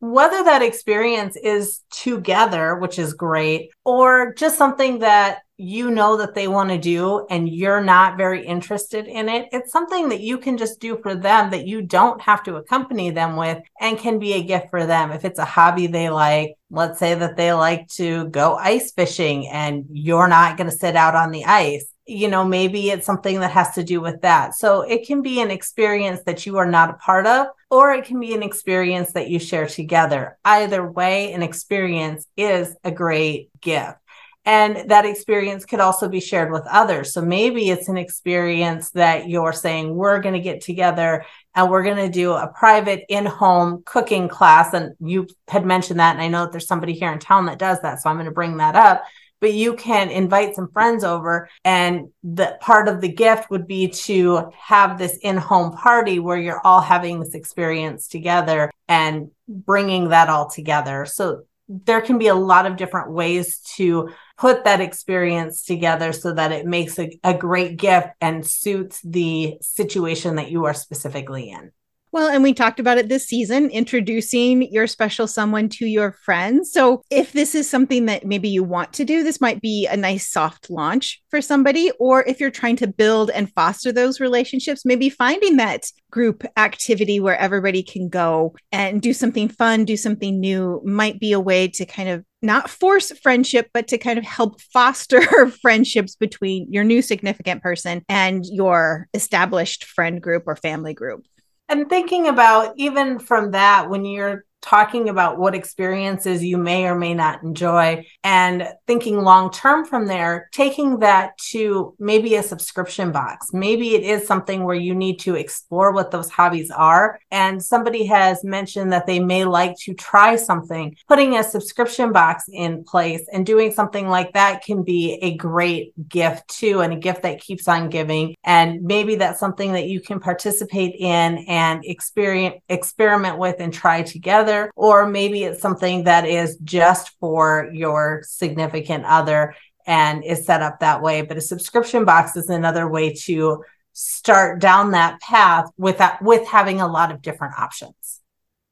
whether 0.00 0.42
that 0.44 0.62
experience 0.62 1.36
is 1.36 1.80
together, 1.90 2.76
which 2.76 2.98
is 2.98 3.14
great, 3.14 3.70
or 3.84 4.34
just 4.34 4.58
something 4.58 4.98
that 5.00 5.40
you 5.62 5.90
know 5.90 6.16
that 6.16 6.34
they 6.34 6.48
want 6.48 6.70
to 6.70 6.78
do 6.78 7.26
and 7.28 7.46
you're 7.46 7.82
not 7.82 8.16
very 8.16 8.46
interested 8.46 9.06
in 9.06 9.28
it, 9.28 9.46
it's 9.52 9.70
something 9.70 10.08
that 10.08 10.20
you 10.20 10.38
can 10.38 10.56
just 10.56 10.80
do 10.80 10.98
for 11.02 11.14
them 11.14 11.50
that 11.50 11.66
you 11.66 11.82
don't 11.82 12.18
have 12.22 12.42
to 12.42 12.56
accompany 12.56 13.10
them 13.10 13.36
with 13.36 13.58
and 13.78 13.98
can 13.98 14.18
be 14.18 14.32
a 14.32 14.42
gift 14.42 14.70
for 14.70 14.86
them. 14.86 15.12
If 15.12 15.26
it's 15.26 15.38
a 15.38 15.44
hobby 15.44 15.86
they 15.86 16.08
like, 16.08 16.54
let's 16.70 16.98
say 16.98 17.14
that 17.14 17.36
they 17.36 17.52
like 17.52 17.88
to 17.88 18.28
go 18.28 18.54
ice 18.54 18.92
fishing 18.92 19.48
and 19.48 19.84
you're 19.90 20.28
not 20.28 20.56
going 20.56 20.70
to 20.70 20.76
sit 20.76 20.96
out 20.96 21.14
on 21.14 21.30
the 21.30 21.44
ice. 21.44 21.86
You 22.06 22.28
know, 22.28 22.42
maybe 22.42 22.88
it's 22.88 23.04
something 23.04 23.40
that 23.40 23.50
has 23.50 23.74
to 23.74 23.84
do 23.84 24.00
with 24.00 24.22
that. 24.22 24.54
So 24.54 24.80
it 24.80 25.06
can 25.06 25.20
be 25.20 25.42
an 25.42 25.50
experience 25.50 26.22
that 26.24 26.46
you 26.46 26.56
are 26.56 26.70
not 26.70 26.88
a 26.88 26.94
part 26.94 27.26
of, 27.26 27.48
or 27.70 27.92
it 27.92 28.04
can 28.04 28.20
be 28.20 28.34
an 28.34 28.42
experience 28.42 29.12
that 29.12 29.30
you 29.30 29.38
share 29.38 29.66
together. 29.66 30.36
Either 30.44 30.84
way, 30.84 31.32
an 31.32 31.42
experience 31.42 32.26
is 32.36 32.74
a 32.84 32.90
great 32.90 33.48
gift. 33.60 33.96
And 34.44 34.90
that 34.90 35.04
experience 35.04 35.66
could 35.66 35.80
also 35.80 36.08
be 36.08 36.18
shared 36.18 36.50
with 36.50 36.66
others. 36.66 37.12
So 37.12 37.20
maybe 37.20 37.68
it's 37.68 37.88
an 37.88 37.98
experience 37.98 38.90
that 38.92 39.28
you're 39.28 39.52
saying, 39.52 39.94
we're 39.94 40.20
going 40.20 40.34
to 40.34 40.40
get 40.40 40.62
together 40.62 41.26
and 41.54 41.70
we're 41.70 41.82
going 41.82 41.98
to 41.98 42.08
do 42.08 42.32
a 42.32 42.48
private 42.48 43.04
in 43.08 43.26
home 43.26 43.82
cooking 43.84 44.28
class. 44.28 44.72
And 44.72 44.96
you 44.98 45.28
had 45.46 45.66
mentioned 45.66 46.00
that. 46.00 46.14
And 46.14 46.22
I 46.22 46.28
know 46.28 46.44
that 46.44 46.52
there's 46.52 46.66
somebody 46.66 46.94
here 46.94 47.12
in 47.12 47.18
town 47.18 47.46
that 47.46 47.58
does 47.58 47.82
that. 47.82 48.00
So 48.00 48.08
I'm 48.08 48.16
going 48.16 48.24
to 48.24 48.32
bring 48.32 48.56
that 48.56 48.76
up. 48.76 49.04
But 49.40 49.54
you 49.54 49.74
can 49.74 50.10
invite 50.10 50.54
some 50.54 50.70
friends 50.70 51.02
over, 51.02 51.48
and 51.64 52.10
the 52.22 52.58
part 52.60 52.88
of 52.88 53.00
the 53.00 53.12
gift 53.12 53.50
would 53.50 53.66
be 53.66 53.88
to 53.88 54.50
have 54.58 54.98
this 54.98 55.16
in 55.22 55.36
home 55.36 55.72
party 55.72 56.18
where 56.18 56.38
you're 56.38 56.64
all 56.64 56.80
having 56.80 57.20
this 57.20 57.34
experience 57.34 58.06
together 58.08 58.70
and 58.88 59.30
bringing 59.48 60.10
that 60.10 60.28
all 60.28 60.50
together. 60.50 61.06
So 61.06 61.42
there 61.68 62.00
can 62.00 62.18
be 62.18 62.26
a 62.26 62.34
lot 62.34 62.66
of 62.66 62.76
different 62.76 63.12
ways 63.12 63.60
to 63.76 64.10
put 64.36 64.64
that 64.64 64.80
experience 64.80 65.64
together 65.64 66.12
so 66.12 66.34
that 66.34 66.50
it 66.50 66.66
makes 66.66 66.98
a, 66.98 67.18
a 67.22 67.32
great 67.32 67.76
gift 67.76 68.08
and 68.20 68.44
suits 68.44 69.00
the 69.04 69.56
situation 69.60 70.36
that 70.36 70.50
you 70.50 70.64
are 70.64 70.74
specifically 70.74 71.50
in. 71.50 71.70
Well, 72.12 72.28
and 72.28 72.42
we 72.42 72.54
talked 72.54 72.80
about 72.80 72.98
it 72.98 73.08
this 73.08 73.28
season, 73.28 73.70
introducing 73.70 74.62
your 74.72 74.88
special 74.88 75.28
someone 75.28 75.68
to 75.70 75.86
your 75.86 76.10
friends. 76.10 76.72
So, 76.72 77.02
if 77.08 77.32
this 77.32 77.54
is 77.54 77.70
something 77.70 78.06
that 78.06 78.26
maybe 78.26 78.48
you 78.48 78.64
want 78.64 78.92
to 78.94 79.04
do, 79.04 79.22
this 79.22 79.40
might 79.40 79.60
be 79.60 79.86
a 79.86 79.96
nice 79.96 80.28
soft 80.28 80.70
launch 80.70 81.22
for 81.30 81.40
somebody. 81.40 81.92
Or 82.00 82.24
if 82.24 82.40
you're 82.40 82.50
trying 82.50 82.74
to 82.76 82.88
build 82.88 83.30
and 83.30 83.52
foster 83.52 83.92
those 83.92 84.18
relationships, 84.18 84.84
maybe 84.84 85.08
finding 85.08 85.56
that 85.58 85.84
group 86.10 86.44
activity 86.56 87.20
where 87.20 87.38
everybody 87.38 87.84
can 87.84 88.08
go 88.08 88.56
and 88.72 89.00
do 89.00 89.12
something 89.12 89.48
fun, 89.48 89.84
do 89.84 89.96
something 89.96 90.40
new 90.40 90.82
might 90.84 91.20
be 91.20 91.30
a 91.30 91.38
way 91.38 91.68
to 91.68 91.86
kind 91.86 92.08
of 92.08 92.24
not 92.42 92.68
force 92.68 93.12
friendship, 93.22 93.68
but 93.72 93.86
to 93.86 93.98
kind 93.98 94.18
of 94.18 94.24
help 94.24 94.60
foster 94.60 95.22
friendships 95.62 96.16
between 96.16 96.72
your 96.72 96.82
new 96.82 97.02
significant 97.02 97.62
person 97.62 98.02
and 98.08 98.44
your 98.46 99.06
established 99.14 99.84
friend 99.84 100.20
group 100.20 100.44
or 100.46 100.56
family 100.56 100.94
group 100.94 101.24
and 101.70 101.88
thinking 101.88 102.28
about 102.28 102.74
even 102.76 103.18
from 103.18 103.52
that 103.52 103.88
when 103.88 104.04
you're 104.04 104.44
talking 104.60 105.08
about 105.08 105.38
what 105.38 105.54
experiences 105.54 106.44
you 106.44 106.58
may 106.58 106.86
or 106.86 106.94
may 106.94 107.14
not 107.14 107.42
enjoy 107.42 108.04
and 108.22 108.68
thinking 108.86 109.20
long 109.22 109.50
term 109.50 109.84
from 109.84 110.06
there, 110.06 110.48
taking 110.52 110.98
that 110.98 111.36
to 111.38 111.94
maybe 111.98 112.34
a 112.34 112.42
subscription 112.42 113.12
box. 113.12 113.48
Maybe 113.52 113.94
it 113.94 114.02
is 114.02 114.26
something 114.26 114.64
where 114.64 114.76
you 114.76 114.94
need 114.94 115.18
to 115.20 115.34
explore 115.34 115.92
what 115.92 116.10
those 116.10 116.28
hobbies 116.28 116.70
are. 116.70 117.18
And 117.30 117.62
somebody 117.62 118.04
has 118.06 118.44
mentioned 118.44 118.92
that 118.92 119.06
they 119.06 119.20
may 119.20 119.44
like 119.44 119.76
to 119.80 119.94
try 119.94 120.36
something. 120.36 120.96
Putting 121.08 121.36
a 121.36 121.44
subscription 121.44 122.12
box 122.12 122.44
in 122.52 122.84
place 122.84 123.26
and 123.32 123.46
doing 123.46 123.72
something 123.72 124.08
like 124.08 124.32
that 124.34 124.62
can 124.62 124.82
be 124.82 125.18
a 125.22 125.36
great 125.36 125.92
gift 126.08 126.48
too, 126.48 126.80
and 126.80 126.92
a 126.92 126.96
gift 126.96 127.22
that 127.22 127.40
keeps 127.40 127.68
on 127.68 127.88
giving. 127.88 128.34
And 128.44 128.82
maybe 128.82 129.16
that's 129.16 129.40
something 129.40 129.72
that 129.72 129.86
you 129.86 130.00
can 130.00 130.20
participate 130.20 130.94
in 130.98 131.44
and 131.48 131.84
experience, 131.84 132.56
experiment 132.68 133.38
with 133.38 133.56
and 133.60 133.72
try 133.72 134.02
together 134.02 134.49
or 134.76 135.06
maybe 135.06 135.44
it's 135.44 135.62
something 135.62 136.04
that 136.04 136.26
is 136.26 136.56
just 136.62 137.10
for 137.20 137.70
your 137.72 138.22
significant 138.24 139.04
other 139.04 139.54
and 139.86 140.24
is 140.24 140.44
set 140.44 140.62
up 140.62 140.80
that 140.80 141.02
way. 141.02 141.22
But 141.22 141.36
a 141.36 141.40
subscription 141.40 142.04
box 142.04 142.36
is 142.36 142.48
another 142.48 142.88
way 142.88 143.14
to 143.24 143.64
start 143.92 144.60
down 144.60 144.92
that 144.92 145.20
path 145.20 145.66
with 145.76 145.98
that, 145.98 146.22
with 146.22 146.46
having 146.46 146.80
a 146.80 146.88
lot 146.88 147.10
of 147.10 147.22
different 147.22 147.54
options. 147.58 148.20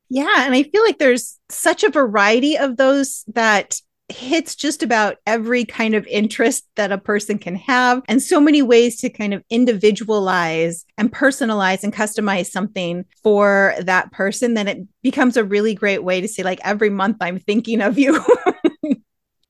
Yeah. 0.08 0.44
And 0.46 0.54
I 0.54 0.62
feel 0.62 0.82
like 0.84 0.98
there's 0.98 1.38
such 1.50 1.84
a 1.84 1.90
variety 1.90 2.56
of 2.56 2.76
those 2.76 3.24
that 3.34 3.80
hits 4.10 4.54
just 4.54 4.82
about 4.82 5.16
every 5.26 5.64
kind 5.64 5.94
of 5.94 6.06
interest 6.06 6.66
that 6.76 6.90
a 6.90 6.98
person 6.98 7.38
can 7.38 7.54
have 7.54 8.02
and 8.08 8.22
so 8.22 8.40
many 8.40 8.62
ways 8.62 9.00
to 9.00 9.10
kind 9.10 9.34
of 9.34 9.44
individualize 9.50 10.86
and 10.96 11.12
personalize 11.12 11.84
and 11.84 11.92
customize 11.92 12.46
something 12.46 13.04
for 13.22 13.74
that 13.80 14.10
person 14.10 14.54
then 14.54 14.66
it 14.66 14.78
becomes 15.02 15.36
a 15.36 15.44
really 15.44 15.74
great 15.74 16.02
way 16.02 16.22
to 16.22 16.28
say 16.28 16.42
like 16.42 16.60
every 16.64 16.88
month 16.88 17.18
i'm 17.20 17.38
thinking 17.38 17.82
of 17.82 17.98
you 17.98 18.24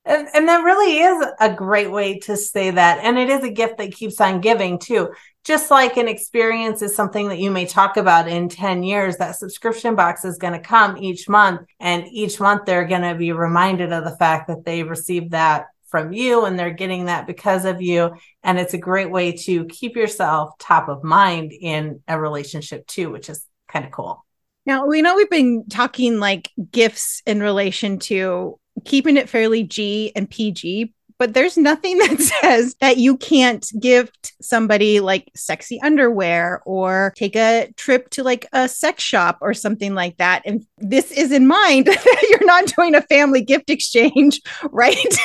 And, 0.08 0.26
and 0.32 0.48
that 0.48 0.64
really 0.64 1.00
is 1.00 1.26
a 1.38 1.52
great 1.52 1.90
way 1.90 2.18
to 2.20 2.34
say 2.34 2.70
that. 2.70 3.04
And 3.04 3.18
it 3.18 3.28
is 3.28 3.44
a 3.44 3.50
gift 3.50 3.76
that 3.76 3.92
keeps 3.92 4.18
on 4.22 4.40
giving 4.40 4.78
too. 4.78 5.10
Just 5.48 5.70
like 5.70 5.96
an 5.96 6.08
experience 6.08 6.82
is 6.82 6.94
something 6.94 7.30
that 7.30 7.38
you 7.38 7.50
may 7.50 7.64
talk 7.64 7.96
about 7.96 8.28
in 8.28 8.50
10 8.50 8.82
years, 8.82 9.16
that 9.16 9.36
subscription 9.36 9.94
box 9.94 10.22
is 10.26 10.36
going 10.36 10.52
to 10.52 10.58
come 10.58 10.98
each 10.98 11.26
month. 11.26 11.62
And 11.80 12.06
each 12.06 12.38
month 12.38 12.66
they're 12.66 12.84
going 12.84 13.00
to 13.00 13.14
be 13.14 13.32
reminded 13.32 13.90
of 13.90 14.04
the 14.04 14.14
fact 14.14 14.48
that 14.48 14.66
they 14.66 14.82
received 14.82 15.30
that 15.30 15.68
from 15.86 16.12
you 16.12 16.44
and 16.44 16.58
they're 16.58 16.74
getting 16.74 17.06
that 17.06 17.26
because 17.26 17.64
of 17.64 17.80
you. 17.80 18.14
And 18.42 18.58
it's 18.58 18.74
a 18.74 18.78
great 18.78 19.10
way 19.10 19.32
to 19.38 19.64
keep 19.64 19.96
yourself 19.96 20.50
top 20.58 20.90
of 20.90 21.02
mind 21.02 21.54
in 21.58 22.02
a 22.06 22.20
relationship 22.20 22.86
too, 22.86 23.10
which 23.10 23.30
is 23.30 23.46
kind 23.68 23.86
of 23.86 23.90
cool. 23.90 24.26
Now, 24.66 24.84
we 24.84 25.00
know 25.00 25.16
we've 25.16 25.30
been 25.30 25.64
talking 25.70 26.20
like 26.20 26.50
gifts 26.72 27.22
in 27.24 27.40
relation 27.40 28.00
to 28.00 28.60
keeping 28.84 29.16
it 29.16 29.30
fairly 29.30 29.62
G 29.62 30.12
and 30.14 30.28
PG, 30.28 30.92
but 31.18 31.34
there's 31.34 31.58
nothing 31.58 31.98
that 31.98 32.20
says 32.42 32.76
that 32.80 32.96
you 32.96 33.16
can't 33.16 33.66
gift 33.80 34.32
somebody 34.40 35.00
like 35.00 35.30
sexy 35.34 35.80
underwear 35.82 36.62
or 36.64 37.12
take 37.16 37.36
a 37.36 37.72
trip 37.76 38.08
to 38.10 38.22
like 38.22 38.46
a 38.52 38.68
sex 38.68 39.02
shop 39.02 39.38
or 39.40 39.52
something 39.52 39.94
like 39.94 40.16
that. 40.18 40.42
And 40.44 40.64
this 40.78 41.10
is 41.10 41.32
in 41.32 41.46
mind 41.46 41.86
that 41.86 42.26
you're 42.30 42.46
not 42.46 42.72
doing 42.76 42.94
a 42.94 43.02
family 43.02 43.42
gift 43.42 43.70
exchange, 43.70 44.40
right? 44.70 45.16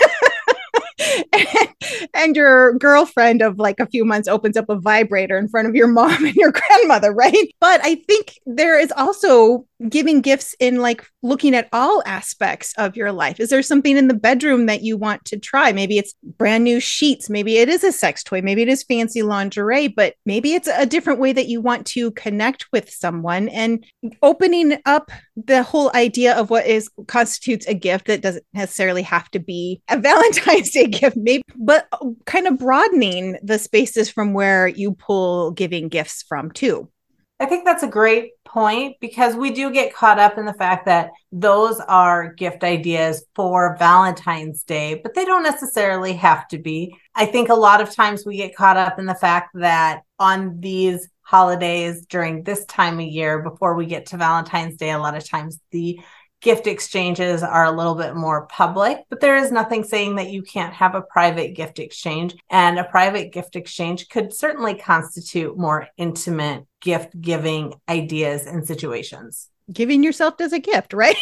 and, 1.34 2.08
and, 2.14 2.36
your 2.36 2.74
girlfriend 2.78 3.42
of 3.42 3.60
like 3.60 3.80
a 3.80 3.88
few 3.88 4.06
months 4.06 4.28
opens 4.28 4.58
up 4.58 4.70
a 4.70 4.76
vibrator 4.76 5.38
in 5.38 5.48
front 5.48 5.68
of 5.68 5.76
your 5.76 5.88
mom 5.88 6.26
and 6.26 6.36
your 6.36 6.52
grandmother, 6.52 7.12
right? 7.12 7.54
But 7.60 7.82
I 7.84 7.96
think 7.96 8.40
there 8.46 8.80
is 8.80 8.92
also 8.96 9.66
giving 9.90 10.22
gifts 10.22 10.56
in 10.60 10.78
like 10.78 11.06
looking 11.22 11.56
at 11.56 11.70
all 11.72 12.04
aspects 12.06 12.74
of 12.78 12.96
your 12.96 13.12
life. 13.12 13.40
Is 13.40 13.50
there 13.50 13.62
something 13.62 13.98
in 13.98 14.08
the 14.08 14.14
bedroom 14.14 14.66
that 14.66 14.82
you 14.82 14.98
want 14.98 15.26
to 15.26 15.40
try? 15.40 15.72
Maybe 15.72 15.98
it's 15.98 16.14
brand 16.38 16.64
new 16.64 16.80
sheets, 16.80 17.30
maybe 17.30 17.58
it 17.58 17.70
is 17.70 17.84
a 17.84 17.92
sex 17.92 18.24
toy, 18.24 18.42
maybe 18.42 18.62
it 18.62 18.70
is 18.70 18.84
fancy 18.84 19.24
lingerie, 19.24 19.88
but 19.88 20.16
maybe 20.26 20.54
it's 20.54 20.68
a 20.68 20.86
different 20.86 21.20
way 21.20 21.34
that 21.34 21.48
you 21.48 21.62
want 21.62 21.86
to 21.88 22.12
connect 22.12 22.66
with 22.72 22.90
someone 22.90 23.50
and 23.50 23.86
opening 24.22 24.78
up 24.86 25.12
the 25.36 25.64
whole 25.64 25.92
idea 25.96 26.36
of 26.36 26.50
what 26.50 26.66
is 26.66 26.90
constitutes 27.08 27.66
a 27.68 27.74
gift 27.74 28.08
that 28.08 28.22
doesn't 28.22 28.46
necessarily 28.54 29.02
have 29.02 29.30
to 29.32 29.40
be 29.40 29.82
a 29.90 29.98
Valentine's 30.04 30.72
Day 30.72 30.88
gift, 30.88 31.18
maybe, 31.18 31.44
but 31.56 31.88
uh, 31.92 32.10
kind 32.26 32.48
of 32.48 32.58
broadening 32.58 33.38
the 33.42 33.60
spaces 33.60 34.10
from 34.10 34.34
where 34.34 34.68
you 34.68 34.94
pull 34.94 35.52
giving 35.52 35.88
gifts 35.90 36.24
from 36.24 36.52
too. 36.52 36.90
I 37.40 37.46
think 37.46 37.66
that's 37.66 37.84
a 37.84 37.88
great 37.88 38.32
point 38.46 38.96
because 39.02 39.36
we 39.36 39.52
do 39.52 39.72
get 39.72 39.94
caught 39.94 40.20
up 40.20 40.38
in 40.38 40.46
the 40.46 40.54
fact 40.54 40.86
that 40.86 41.10
those 41.32 41.80
are 41.82 42.34
gift 42.34 42.64
ideas 42.64 43.26
for 43.36 43.76
Valentine's 43.78 44.64
Day, 44.64 45.00
but 45.02 45.14
they 45.14 45.26
don't 45.26 45.44
necessarily 45.44 46.14
have 46.14 46.48
to 46.50 46.60
be. 46.60 46.96
I 47.16 47.26
think 47.26 47.50
a 47.50 47.56
lot 47.56 47.82
of 47.82 47.94
times 47.94 48.26
we 48.26 48.38
get 48.38 48.56
caught 48.56 48.78
up 48.78 49.00
in 49.00 49.08
the 49.08 49.16
fact 49.16 49.50
that 49.56 50.04
on 50.20 50.60
these 50.60 51.10
holidays 51.22 52.06
during 52.06 52.44
this 52.44 52.64
time 52.66 53.00
of 53.00 53.06
year 53.06 53.42
before 53.42 53.76
we 53.76 53.88
get 53.88 54.06
to 54.08 54.18
Valentine's 54.18 54.78
Day, 54.78 54.92
a 54.92 55.00
lot 55.00 55.18
of 55.18 55.28
times 55.28 55.60
the 55.72 56.00
gift 56.44 56.68
exchanges 56.68 57.42
are 57.42 57.66
a 57.66 57.72
little 57.72 57.96
bit 57.96 58.16
more 58.16 58.46
public, 58.48 59.00
but 59.10 59.22
there 59.22 59.38
is 59.38 59.52
nothing 59.52 59.84
saying 59.84 60.18
that 60.18 60.30
you 60.30 60.44
can't 60.44 60.74
have 60.74 60.94
a 60.94 61.02
private 61.02 61.56
gift 61.56 61.80
exchange. 61.80 62.36
And 62.50 62.78
a 62.78 62.84
private 62.84 63.32
gift 63.32 63.56
exchange 63.56 64.10
could 64.10 64.34
certainly 64.34 64.76
constitute 64.76 65.58
more 65.58 65.88
intimate 65.98 66.66
gift 66.82 67.20
giving 67.20 67.74
ideas 67.90 68.46
and 68.46 68.68
situations. 68.68 69.50
Giving 69.72 70.04
yourself 70.04 70.40
as 70.42 70.54
a 70.54 70.60
gift, 70.60 70.94
right? 70.94 71.16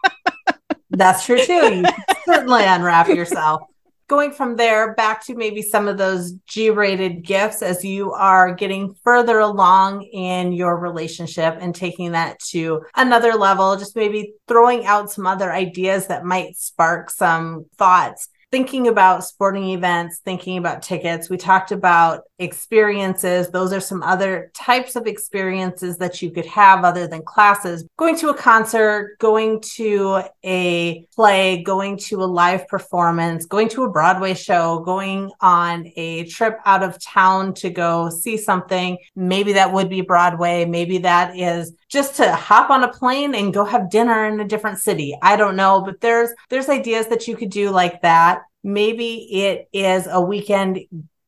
That's 0.90 1.24
true 1.24 1.44
too. 1.44 1.52
You 1.52 1.84
certainly 2.24 2.64
unwrap 2.64 3.08
yourself 3.08 3.62
going 4.10 4.32
from 4.32 4.56
there 4.56 4.92
back 4.94 5.24
to 5.24 5.36
maybe 5.36 5.62
some 5.62 5.86
of 5.86 5.96
those 5.96 6.32
G 6.48 6.68
rated 6.68 7.22
gifts 7.22 7.62
as 7.62 7.84
you 7.84 8.12
are 8.12 8.52
getting 8.52 8.92
further 9.04 9.38
along 9.38 10.02
in 10.02 10.52
your 10.52 10.76
relationship 10.76 11.56
and 11.60 11.72
taking 11.72 12.10
that 12.12 12.40
to 12.50 12.82
another 12.96 13.34
level, 13.34 13.76
just 13.76 13.94
maybe 13.94 14.34
throwing 14.48 14.84
out 14.84 15.12
some 15.12 15.28
other 15.28 15.52
ideas 15.52 16.08
that 16.08 16.24
might 16.24 16.56
spark 16.56 17.08
some 17.08 17.66
thoughts 17.78 18.28
thinking 18.50 18.88
about 18.88 19.24
sporting 19.24 19.70
events, 19.70 20.18
thinking 20.24 20.58
about 20.58 20.82
tickets. 20.82 21.30
We 21.30 21.36
talked 21.36 21.72
about 21.72 22.22
experiences. 22.38 23.48
Those 23.48 23.72
are 23.72 23.80
some 23.80 24.02
other 24.02 24.50
types 24.54 24.96
of 24.96 25.06
experiences 25.06 25.98
that 25.98 26.20
you 26.20 26.30
could 26.30 26.46
have 26.46 26.84
other 26.84 27.06
than 27.06 27.22
classes. 27.22 27.84
Going 27.96 28.16
to 28.16 28.30
a 28.30 28.34
concert, 28.34 29.18
going 29.18 29.60
to 29.76 30.22
a 30.44 31.04
play, 31.14 31.62
going 31.62 31.96
to 31.98 32.22
a 32.22 32.24
live 32.24 32.66
performance, 32.66 33.46
going 33.46 33.68
to 33.70 33.84
a 33.84 33.90
Broadway 33.90 34.34
show, 34.34 34.80
going 34.80 35.30
on 35.40 35.90
a 35.96 36.24
trip 36.24 36.58
out 36.64 36.82
of 36.82 37.00
town 37.00 37.54
to 37.54 37.70
go 37.70 38.10
see 38.10 38.36
something. 38.36 38.98
Maybe 39.14 39.52
that 39.52 39.72
would 39.72 39.88
be 39.88 40.00
Broadway. 40.00 40.64
Maybe 40.64 40.98
that 40.98 41.36
is 41.36 41.72
just 41.90 42.16
to 42.16 42.32
hop 42.32 42.70
on 42.70 42.84
a 42.84 42.92
plane 42.92 43.34
and 43.34 43.52
go 43.52 43.64
have 43.64 43.90
dinner 43.90 44.26
in 44.26 44.40
a 44.40 44.46
different 44.46 44.78
city. 44.78 45.16
I 45.20 45.36
don't 45.36 45.56
know, 45.56 45.82
but 45.84 46.00
there's 46.00 46.30
there's 46.48 46.68
ideas 46.68 47.08
that 47.08 47.26
you 47.28 47.36
could 47.36 47.50
do 47.50 47.70
like 47.70 48.02
that. 48.02 48.42
Maybe 48.62 49.42
it 49.44 49.68
is 49.72 50.06
a 50.10 50.20
weekend 50.20 50.80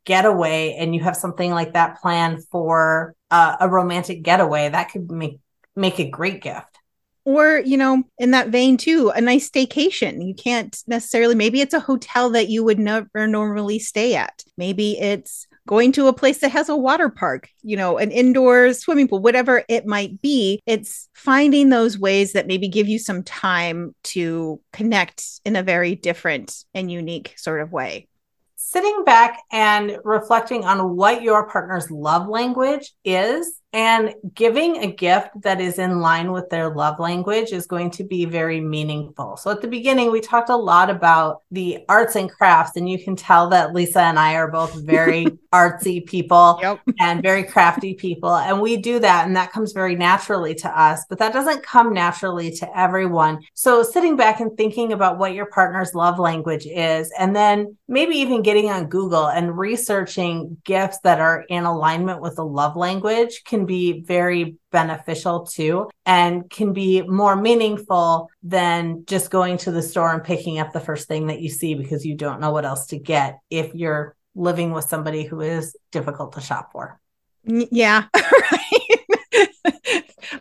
getaway 0.05 0.77
and 0.79 0.95
you 0.95 1.03
have 1.03 1.17
something 1.17 1.51
like 1.51 1.75
that 1.75 2.01
planned 2.01 2.45
for 2.47 3.15
uh, 3.31 3.57
a 3.61 3.69
romantic 3.69 4.23
getaway. 4.23 4.69
That 4.69 4.91
could 4.91 5.11
make 5.11 5.39
make 5.75 5.99
a 5.99 6.09
great 6.09 6.43
gift 6.43 6.79
or 7.25 7.63
you 7.65 7.77
know 7.77 8.03
in 8.19 8.33
that 8.33 8.49
vein 8.49 8.77
too 8.77 9.11
a 9.15 9.21
nice 9.21 9.49
staycation 9.49 10.27
you 10.27 10.35
can't 10.35 10.83
necessarily 10.87 11.35
maybe 11.35 11.61
it's 11.61 11.75
a 11.75 11.81
hotel 11.81 12.31
that 12.31 12.49
you 12.49 12.65
would 12.65 12.79
never 12.79 13.27
normally 13.27 13.79
stay 13.79 14.15
at 14.15 14.45
maybe 14.57 14.99
it's 14.99 15.47
going 15.67 15.93
to 15.93 16.09
a 16.09 16.13
place 16.13 16.39
that 16.39 16.51
has 16.51 16.69
a 16.69 16.77
water 16.77 17.09
park, 17.09 17.49
you 17.63 17.77
know, 17.77 17.99
an 17.99 18.11
indoor 18.11 18.73
swimming 18.73 19.09
pool, 19.09 19.21
whatever 19.21 19.65
it 19.69 19.87
might 19.87 20.21
be. 20.21 20.61
It's 20.67 21.09
finding 21.15 21.69
those 21.69 21.99
ways 21.99 22.33
that 22.33 22.47
maybe 22.47 22.69
give 22.69 22.89
you 22.89 22.99
some 22.99 23.23
time 23.23 23.95
to 24.05 24.61
connect 24.73 25.25
in 25.45 25.57
a 25.57 25.63
very 25.63 25.95
different 25.95 26.65
and 26.75 26.91
unique 26.91 27.35
sort 27.37 27.61
of 27.61 27.73
way 27.73 28.09
sitting 28.57 29.05
back 29.05 29.39
and 29.53 29.99
reflecting 30.03 30.65
on 30.65 30.97
what 30.97 31.23
your 31.23 31.47
partner's 31.47 31.91
love 31.91 32.27
language 32.27 32.93
is 33.05 33.61
and 33.73 34.15
giving 34.35 34.79
a 34.79 34.93
gift 34.93 35.31
that 35.43 35.61
is 35.61 35.79
in 35.79 36.01
line 36.01 36.31
with 36.31 36.51
their 36.51 36.75
love 36.75 36.99
language 36.99 37.53
is 37.53 37.67
going 37.67 37.91
to 37.93 38.05
be 38.05 38.27
very 38.27 38.61
meaningful. 38.61 39.37
So, 39.39 39.51
at 39.51 39.63
the 39.63 39.69
beginning, 39.69 40.11
we 40.11 40.21
talked 40.21 40.51
a 40.51 40.57
lot 40.57 40.91
about 40.91 41.43
the 41.51 41.79
arts 41.89 42.17
and 42.17 42.31
crafts, 42.31 42.77
and 42.77 42.89
you 42.89 43.03
can 43.03 43.17
tell 43.17 43.49
that 43.49 43.73
Lisa 43.73 44.01
and 44.01 44.19
I 44.19 44.35
are 44.35 44.51
both 44.51 44.75
very 44.75 45.27
artsy 45.53 46.05
people 46.05 46.59
yep. 46.61 46.81
and 47.01 47.23
very 47.23 47.45
crafty 47.45 47.95
people. 47.95 48.35
And 48.35 48.61
we 48.61 48.77
do 48.77 48.99
that, 48.99 49.27
and 49.27 49.35
that 49.37 49.53
comes 49.53 49.73
very 49.73 49.97
naturally 49.97 50.55
to 50.57 50.81
us, 50.81 51.05
but 51.09 51.19
that 51.19 51.33
doesn't 51.33 51.63
come 51.63 51.95
naturally 51.95 52.51
to 52.53 52.79
everyone. 52.79 53.41
So, 53.55 53.83
sitting 53.83 54.17
back 54.17 54.41
and 54.41 54.55
thinking 54.57 54.93
about 54.93 55.19
what 55.19 55.33
your 55.33 55.47
partner's 55.47 55.95
love 55.95 56.19
language 56.19 56.67
is, 56.67 57.11
and 57.19 57.35
then 57.35 57.77
maybe 57.89 58.17
even 58.17 58.43
getting 58.43 58.69
on 58.71 58.87
Google 58.87 59.29
and 59.29 59.57
researching 59.57 60.59
gifts 60.65 60.99
that 61.05 61.21
are 61.21 61.45
in 61.49 61.65
alignment 61.65 62.21
with 62.21 62.37
the 62.37 62.45
love 62.45 62.77
language 62.77 63.43
can 63.45 63.62
can 63.63 63.67
be 63.67 64.01
very 64.01 64.57
beneficial 64.71 65.47
too 65.47 65.89
and 66.05 66.51
can 66.51 66.73
be 66.73 67.03
more 67.03 67.37
meaningful 67.37 68.29
than 68.43 69.05
just 69.07 69.31
going 69.31 69.57
to 69.59 69.71
the 69.71 69.83
store 69.83 70.13
and 70.13 70.25
picking 70.25 70.59
up 70.59 70.73
the 70.73 70.81
first 70.81 71.07
thing 71.07 71.29
that 71.29 71.41
you 71.41 71.49
see 71.49 71.75
because 71.75 72.05
you 72.05 72.17
don't 72.17 72.41
know 72.41 72.51
what 72.51 72.65
else 72.65 72.87
to 72.87 72.99
get 72.99 73.39
if 73.51 73.73
you're 73.75 74.17
living 74.35 74.73
with 74.73 74.85
somebody 74.85 75.25
who 75.25 75.41
is 75.41 75.77
difficult 75.93 76.33
to 76.33 76.41
shop 76.41 76.73
for. 76.73 76.99
Yeah. 77.45 78.05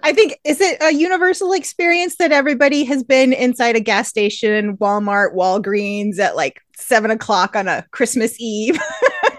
I 0.04 0.14
think 0.14 0.40
is 0.44 0.60
it 0.62 0.82
a 0.82 0.92
universal 0.92 1.54
experience 1.54 2.16
that 2.18 2.32
everybody 2.32 2.86
has 2.86 3.04
been 3.04 3.34
inside 3.34 3.76
a 3.76 3.80
gas 3.80 4.08
station, 4.08 4.78
Walmart, 4.78 5.36
Walgreens 5.36 6.18
at 6.18 6.36
like 6.36 6.62
seven 6.76 7.12
o'clock 7.12 7.56
on 7.56 7.68
a 7.68 7.86
Christmas 7.92 8.36
Eve. 8.40 8.80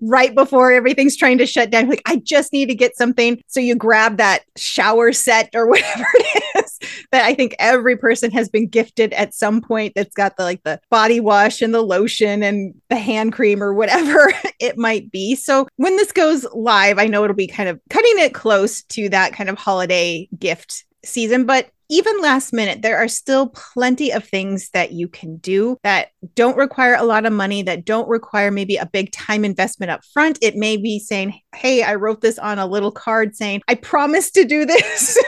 right 0.00 0.34
before 0.34 0.72
everything's 0.72 1.16
trying 1.16 1.38
to 1.38 1.46
shut 1.46 1.70
down. 1.70 1.88
Like, 1.88 2.02
I 2.06 2.16
just 2.16 2.52
need 2.52 2.66
to 2.66 2.74
get 2.74 2.96
something. 2.96 3.40
So 3.46 3.60
you 3.60 3.74
grab 3.74 4.16
that 4.18 4.44
shower 4.56 5.12
set 5.12 5.50
or 5.54 5.66
whatever 5.70 6.06
it 6.14 6.64
is 6.64 6.78
that 7.12 7.24
I 7.24 7.34
think 7.34 7.54
every 7.58 7.96
person 7.96 8.30
has 8.32 8.48
been 8.48 8.68
gifted 8.68 9.12
at 9.12 9.34
some 9.34 9.60
point 9.60 9.92
that's 9.94 10.14
got 10.14 10.36
the 10.36 10.44
like 10.44 10.62
the 10.64 10.80
body 10.90 11.20
wash 11.20 11.62
and 11.62 11.74
the 11.74 11.82
lotion 11.82 12.42
and 12.42 12.74
the 12.88 12.96
hand 12.96 13.32
cream 13.32 13.62
or 13.62 13.74
whatever 13.74 14.32
it 14.60 14.78
might 14.78 15.10
be. 15.10 15.34
So 15.34 15.66
when 15.76 15.96
this 15.96 16.12
goes 16.12 16.46
live, 16.52 16.98
I 16.98 17.06
know 17.06 17.24
it'll 17.24 17.36
be 17.36 17.46
kind 17.46 17.68
of 17.68 17.80
cutting 17.90 18.18
it 18.18 18.34
close 18.34 18.82
to 18.82 19.08
that 19.10 19.32
kind 19.32 19.50
of 19.50 19.58
holiday 19.58 20.28
gift 20.38 20.84
season, 21.04 21.46
but 21.46 21.70
even 21.88 22.20
last 22.20 22.52
minute, 22.52 22.82
there 22.82 22.98
are 22.98 23.08
still 23.08 23.48
plenty 23.48 24.10
of 24.12 24.24
things 24.24 24.70
that 24.70 24.92
you 24.92 25.08
can 25.08 25.36
do 25.36 25.78
that 25.82 26.08
don't 26.34 26.56
require 26.56 26.94
a 26.94 27.04
lot 27.04 27.26
of 27.26 27.32
money, 27.32 27.62
that 27.62 27.84
don't 27.84 28.08
require 28.08 28.50
maybe 28.50 28.76
a 28.76 28.86
big 28.86 29.12
time 29.12 29.44
investment 29.44 29.90
up 29.90 30.04
front. 30.12 30.38
It 30.42 30.56
may 30.56 30.76
be 30.76 30.98
saying, 30.98 31.40
Hey, 31.54 31.82
I 31.82 31.94
wrote 31.94 32.20
this 32.20 32.38
on 32.38 32.58
a 32.58 32.66
little 32.66 32.92
card 32.92 33.36
saying, 33.36 33.62
I 33.68 33.74
promise 33.74 34.30
to 34.32 34.44
do 34.44 34.64
this. 34.64 35.22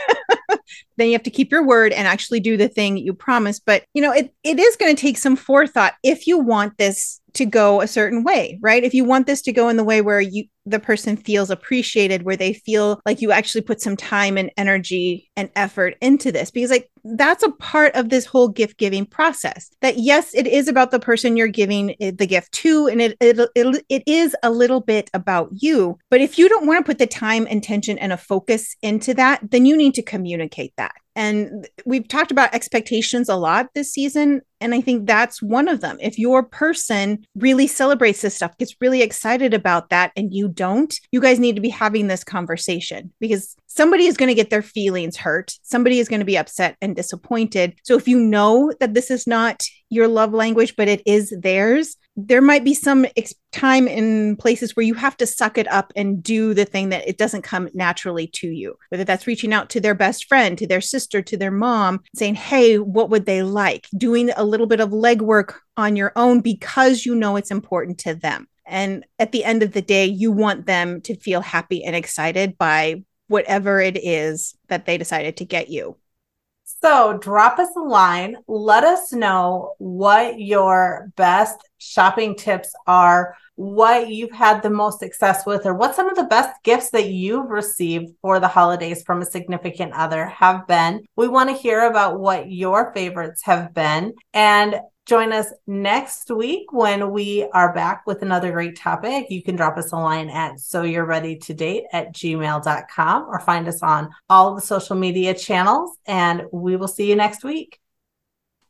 then 0.96 1.06
you 1.06 1.12
have 1.12 1.22
to 1.22 1.30
keep 1.30 1.50
your 1.50 1.64
word 1.64 1.92
and 1.92 2.08
actually 2.08 2.40
do 2.40 2.56
the 2.56 2.68
thing 2.68 2.96
you 2.96 3.14
promised. 3.14 3.64
But, 3.64 3.84
you 3.94 4.02
know, 4.02 4.12
it, 4.12 4.34
it 4.42 4.58
is 4.58 4.76
going 4.76 4.94
to 4.94 5.00
take 5.00 5.16
some 5.16 5.36
forethought 5.36 5.94
if 6.02 6.26
you 6.26 6.38
want 6.38 6.76
this 6.76 7.20
to 7.38 7.46
go 7.46 7.80
a 7.80 7.88
certain 7.88 8.24
way, 8.24 8.58
right? 8.60 8.84
If 8.84 8.94
you 8.94 9.04
want 9.04 9.26
this 9.26 9.42
to 9.42 9.52
go 9.52 9.68
in 9.68 9.76
the 9.76 9.84
way 9.84 10.02
where 10.02 10.20
you 10.20 10.44
the 10.66 10.78
person 10.78 11.16
feels 11.16 11.50
appreciated, 11.50 12.24
where 12.24 12.36
they 12.36 12.52
feel 12.52 13.00
like 13.06 13.22
you 13.22 13.32
actually 13.32 13.62
put 13.62 13.80
some 13.80 13.96
time 13.96 14.36
and 14.36 14.50
energy 14.58 15.30
and 15.34 15.48
effort 15.56 15.96
into 16.02 16.30
this 16.30 16.50
because 16.50 16.70
like 16.70 16.90
that's 17.04 17.42
a 17.42 17.52
part 17.52 17.94
of 17.94 18.10
this 18.10 18.26
whole 18.26 18.48
gift 18.48 18.76
giving 18.76 19.06
process. 19.06 19.70
That 19.80 19.98
yes, 19.98 20.34
it 20.34 20.46
is 20.46 20.68
about 20.68 20.90
the 20.90 21.00
person 21.00 21.36
you're 21.36 21.48
giving 21.48 21.94
the 21.98 22.26
gift 22.26 22.52
to 22.52 22.86
and 22.88 23.00
it 23.00 23.16
it 23.20 23.38
it, 23.54 23.84
it 23.88 24.02
is 24.06 24.36
a 24.42 24.50
little 24.50 24.80
bit 24.80 25.08
about 25.14 25.48
you. 25.52 25.98
But 26.10 26.20
if 26.20 26.38
you 26.38 26.48
don't 26.48 26.66
want 26.66 26.84
to 26.84 26.88
put 26.88 26.98
the 26.98 27.06
time, 27.06 27.46
intention 27.46 27.98
and 27.98 28.12
a 28.12 28.16
focus 28.16 28.76
into 28.82 29.14
that, 29.14 29.40
then 29.50 29.64
you 29.64 29.76
need 29.76 29.94
to 29.94 30.02
communicate 30.02 30.74
that. 30.76 30.92
And 31.18 31.66
we've 31.84 32.06
talked 32.06 32.30
about 32.30 32.54
expectations 32.54 33.28
a 33.28 33.34
lot 33.34 33.70
this 33.74 33.92
season. 33.92 34.40
And 34.60 34.72
I 34.72 34.80
think 34.80 35.04
that's 35.04 35.42
one 35.42 35.66
of 35.66 35.80
them. 35.80 35.98
If 36.00 36.16
your 36.16 36.44
person 36.44 37.26
really 37.34 37.66
celebrates 37.66 38.22
this 38.22 38.36
stuff, 38.36 38.56
gets 38.56 38.76
really 38.80 39.02
excited 39.02 39.52
about 39.52 39.90
that, 39.90 40.12
and 40.16 40.32
you 40.32 40.48
don't, 40.48 40.94
you 41.10 41.20
guys 41.20 41.40
need 41.40 41.56
to 41.56 41.60
be 41.60 41.70
having 41.70 42.06
this 42.06 42.22
conversation 42.22 43.12
because 43.18 43.56
somebody 43.66 44.06
is 44.06 44.16
going 44.16 44.28
to 44.28 44.34
get 44.34 44.50
their 44.50 44.62
feelings 44.62 45.16
hurt. 45.16 45.54
Somebody 45.62 45.98
is 45.98 46.08
going 46.08 46.20
to 46.20 46.26
be 46.26 46.38
upset 46.38 46.76
and 46.80 46.94
disappointed. 46.94 47.74
So 47.82 47.96
if 47.96 48.06
you 48.06 48.20
know 48.20 48.72
that 48.78 48.94
this 48.94 49.10
is 49.10 49.26
not 49.26 49.64
your 49.90 50.06
love 50.06 50.32
language, 50.32 50.76
but 50.76 50.86
it 50.86 51.02
is 51.04 51.34
theirs, 51.36 51.96
there 52.20 52.42
might 52.42 52.64
be 52.64 52.74
some 52.74 53.06
ex- 53.16 53.34
time 53.52 53.86
in 53.86 54.34
places 54.36 54.74
where 54.74 54.84
you 54.84 54.94
have 54.94 55.16
to 55.16 55.26
suck 55.26 55.56
it 55.56 55.70
up 55.70 55.92
and 55.94 56.20
do 56.20 56.52
the 56.52 56.64
thing 56.64 56.88
that 56.88 57.06
it 57.06 57.16
doesn't 57.16 57.42
come 57.42 57.68
naturally 57.74 58.26
to 58.26 58.48
you. 58.48 58.76
Whether 58.88 59.04
that's 59.04 59.28
reaching 59.28 59.52
out 59.52 59.70
to 59.70 59.80
their 59.80 59.94
best 59.94 60.26
friend 60.26 60.58
to 60.58 60.66
their 60.66 60.80
sister 60.80 61.22
to 61.22 61.36
their 61.36 61.52
mom 61.52 62.00
saying 62.16 62.34
hey 62.34 62.78
what 62.78 63.08
would 63.10 63.24
they 63.24 63.44
like? 63.44 63.86
Doing 63.96 64.30
a 64.36 64.44
little 64.44 64.66
bit 64.66 64.80
of 64.80 64.90
legwork 64.90 65.54
on 65.76 65.94
your 65.94 66.12
own 66.16 66.40
because 66.40 67.06
you 67.06 67.14
know 67.14 67.36
it's 67.36 67.52
important 67.52 67.98
to 67.98 68.14
them. 68.14 68.48
And 68.66 69.06
at 69.20 69.30
the 69.30 69.44
end 69.44 69.62
of 69.62 69.72
the 69.72 69.82
day 69.82 70.06
you 70.06 70.32
want 70.32 70.66
them 70.66 71.00
to 71.02 71.14
feel 71.14 71.40
happy 71.40 71.84
and 71.84 71.94
excited 71.94 72.58
by 72.58 73.04
whatever 73.28 73.80
it 73.80 73.96
is 73.96 74.56
that 74.68 74.86
they 74.86 74.98
decided 74.98 75.36
to 75.36 75.44
get 75.44 75.68
you 75.68 75.96
so 76.82 77.18
drop 77.18 77.58
us 77.58 77.70
a 77.76 77.80
line. 77.80 78.36
Let 78.46 78.84
us 78.84 79.12
know 79.12 79.74
what 79.78 80.38
your 80.38 81.10
best 81.16 81.56
shopping 81.78 82.36
tips 82.36 82.74
are, 82.86 83.36
what 83.54 84.08
you've 84.08 84.32
had 84.32 84.62
the 84.62 84.70
most 84.70 85.00
success 85.00 85.46
with, 85.46 85.64
or 85.64 85.74
what 85.74 85.94
some 85.94 86.08
of 86.08 86.16
the 86.16 86.24
best 86.24 86.62
gifts 86.62 86.90
that 86.90 87.08
you've 87.08 87.48
received 87.48 88.12
for 88.20 88.38
the 88.38 88.48
holidays 88.48 89.02
from 89.02 89.22
a 89.22 89.26
significant 89.26 89.92
other 89.94 90.26
have 90.26 90.66
been. 90.66 91.04
We 91.16 91.28
want 91.28 91.50
to 91.50 91.56
hear 91.56 91.86
about 91.86 92.20
what 92.20 92.50
your 92.50 92.92
favorites 92.92 93.42
have 93.44 93.72
been. 93.72 94.14
And 94.34 94.76
Join 95.08 95.32
us 95.32 95.46
next 95.66 96.30
week 96.30 96.70
when 96.70 97.10
we 97.12 97.48
are 97.54 97.72
back 97.72 98.06
with 98.06 98.20
another 98.20 98.52
great 98.52 98.76
topic. 98.76 99.24
You 99.30 99.42
can 99.42 99.56
drop 99.56 99.78
us 99.78 99.92
a 99.92 99.96
line 99.96 100.28
at 100.28 100.60
so 100.60 100.82
you're 100.82 101.06
ready 101.06 101.34
to 101.34 101.54
date 101.54 101.84
at 101.94 102.12
gmail.com 102.12 103.22
or 103.22 103.40
find 103.40 103.66
us 103.68 103.82
on 103.82 104.10
all 104.28 104.54
the 104.54 104.60
social 104.60 104.96
media 104.96 105.32
channels. 105.32 105.96
And 106.04 106.42
we 106.52 106.76
will 106.76 106.88
see 106.88 107.08
you 107.08 107.16
next 107.16 107.42
week. 107.42 107.80